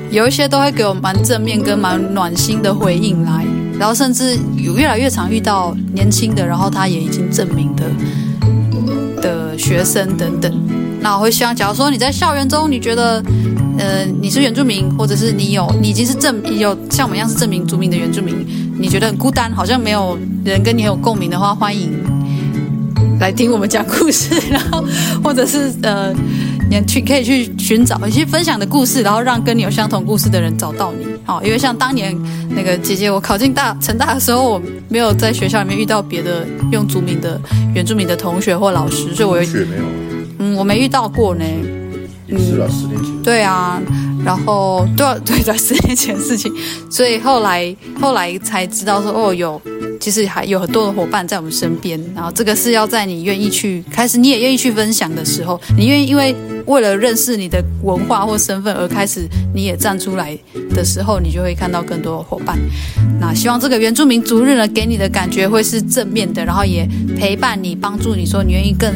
[0.09, 3.45] 有一些都会给我蛮正面跟蛮暖心的回应来，
[3.79, 7.83] 然后甚至有越来越常遇到年轻的，然后他也已经证明的
[9.21, 10.51] 的学生等等，
[10.99, 13.23] 那我会希望，假如说你在校园中，你觉得。
[13.79, 18.35] 呃，你是原住民，或者是你有，你已经是证有像我们一样是证明族名的原住民，
[18.81, 21.91] 你觉得很孤单，好像没有人跟你有共鸣的话，欢迎
[23.19, 24.83] 来听我们讲故事，然后
[25.23, 26.11] 或者是呃，
[26.67, 31.05] 你去可以去寻找一些分享的故事，然后让跟你有相同故事的人找到你。
[31.23, 32.17] 好，因为像当年
[32.49, 37.39] 那个姐姐，我考进大成大的时候，我没有在学校里面遇到别的用族名的
[37.75, 39.83] 原住民的同学或老师，所以我也没有，
[40.39, 41.45] 嗯，我没遇到过呢。
[42.29, 43.21] 是啊，十年前。
[43.21, 43.79] 对啊，
[44.23, 46.53] 然后对对，在十年前的事情，
[46.89, 49.61] 所以后来后来才知道说，哦，有
[49.99, 60.37] 其实还有很多的伙伴在我们身边，然后这个是要在你愿意去开始，你也愿意去分享的时候，你愿意因为为了认识你的文化或身份而开始，你也站出来
[60.75, 62.59] 的时候，你就会看到更多的伙伴。
[63.19, 68.93] 那希望这个原住民族日呢，给你的感觉会是正面的，然后也陪伴你，帮助你说你愿意更。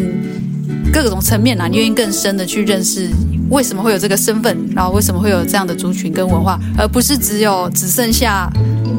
[0.94, 3.10] 各种层面啊，你愿意更深的去认识
[3.50, 8.52] 为什么会有这个身份，然后为什么会有这样的族群跟文化，而不是只有只剩下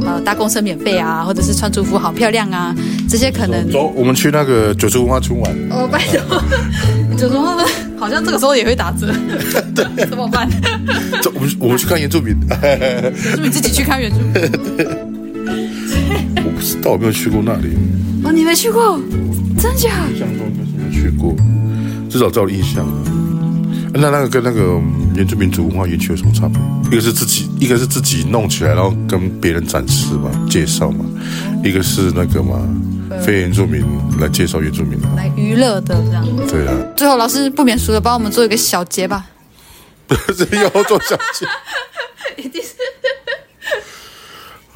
[0.04, 2.74] 呃搭公车免费啊，或者是穿族服好漂亮啊，
[3.08, 3.68] 这些可能。
[3.70, 5.52] 走，我们去那个九州文化村玩。
[5.70, 6.42] 哦，拜托，
[7.16, 9.12] 九州文化村好像这个时候也会打折，
[9.74, 10.48] 对，怎么办？
[11.22, 12.36] 走，我们我们去看原住民。
[12.48, 14.32] 原住民自己去看原住民。
[16.44, 17.76] 我不知道，我没有去过那里。
[18.22, 19.00] 哦，你没去过？
[19.58, 19.90] 真假？
[20.12, 21.34] 印象中应该是没去过。
[22.08, 22.86] 至少在我的印象。
[23.98, 24.80] 那那个跟那个
[25.14, 26.60] 原住民族文化园区有什么差别？
[26.90, 31.04] 一个是自己，一个是自己弄起来，然后跟别人展示嘛，介绍嘛；
[31.64, 32.60] 一个是那个嘛，
[33.24, 33.84] 非原住民
[34.20, 36.26] 来介绍原住民，来娱乐的这样。
[36.46, 36.74] 对啊。
[36.96, 39.26] 最后，老师不免俗的帮我们做一个小结吧。
[40.06, 41.46] 不是要做小结。
[42.42, 42.68] 一定是。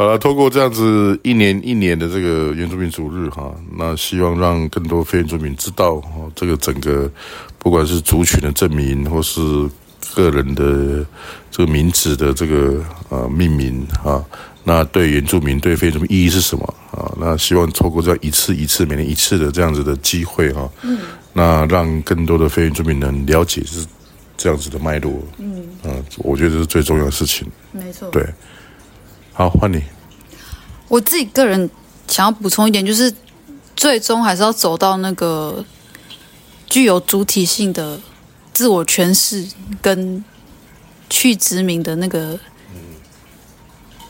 [0.01, 7.07] 好了，透过这样子一年一年的这个原住民族日哈，那希望让更多非原住民知道哦，这个整个
[7.59, 9.40] 不管是族群的证明，或是
[10.14, 11.05] 个人的
[11.51, 14.24] 这个名字的这个呃命名啊，
[14.64, 17.12] 那对原住民对非原住民意义是什么啊？
[17.20, 20.98] 那希望透过这样一次一次每年一次的这样子的机会哈，嗯，
[21.34, 23.84] 那让更多的非原住民能了解是
[24.38, 28.26] 这样子的脉络，嗯，啊，我觉得这是最重要的事情，没错，对。
[29.41, 29.82] 好，换你。
[30.86, 31.70] 我自己个人
[32.07, 33.11] 想要补充一点，就是
[33.74, 35.64] 最终还是要走到那个
[36.66, 37.99] 具有主体性的
[38.53, 39.49] 自我诠释
[39.80, 40.22] 跟
[41.09, 42.38] 去殖民的那个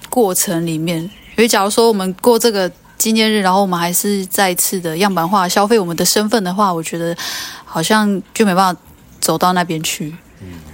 [0.09, 1.01] 过程里面。
[1.01, 2.69] 因为假如说我们过这个
[2.99, 7.17] 纪念日，然后我们还是再次的样板化消费我们的身份的话，我觉得
[7.65, 8.81] 好像就没办法
[9.21, 10.13] 走到那边去。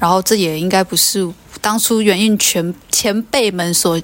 [0.01, 1.29] 然后这也应该不是
[1.61, 4.01] 当初原印前前辈们所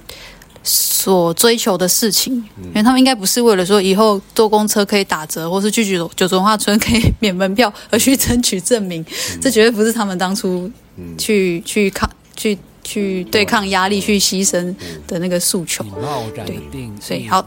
[0.62, 9.04] 所追求的事情，因为他们应该不是为了说以后坐公车可以打折，或是去九九州文化村可以免门票而去争取证明，
[9.40, 10.70] 这绝对不是他们当初
[11.18, 12.58] 去去看去。
[12.84, 14.74] 去对抗压力，去牺牲
[15.06, 15.84] 的那个诉求，
[16.44, 16.58] 对，
[17.00, 17.44] 所以好。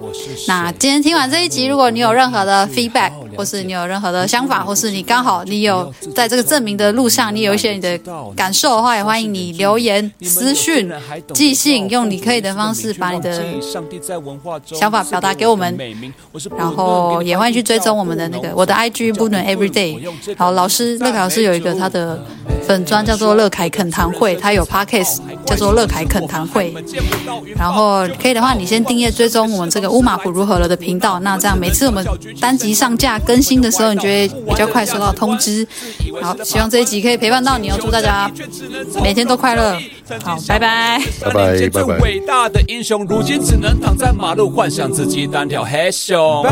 [0.47, 7.99] 那今天听完这一集，如果你有任何的 feedback，或是你有任何的想法，或是你刚好你有在这个证明的路上，你有一些你的
[8.35, 10.91] 感受的话，也欢迎你留言、私讯、
[11.33, 13.43] 寄信，用你可以的方式把你的
[14.63, 15.77] 想法表达给我们。
[16.57, 20.35] 然后也欢迎去追踪我们的那个我的 IG Boonwoo Everyday。
[20.37, 22.23] 好，老师乐凯老师有一个他的
[22.65, 25.24] 粉专叫做乐凯恳谈会，他有 podcast。
[25.45, 26.73] 叫做乐凯恳谈会。
[27.55, 32.05] 然后可以的话你先订阅追踪我们这个乌马普如何了的频道那这样每次我们
[32.39, 35.67] 单集上架更新的时候你就会比较快收到通知
[36.21, 38.29] 好希望这一集可以陪伴到你哦祝大家
[39.01, 39.77] 每天都快乐。
[40.23, 41.01] 好拜拜。
[41.21, 41.97] 拜拜，拜拜。
[41.99, 46.45] 伟大的英雄如今只能躺在马路幻想自己单挑黑熊。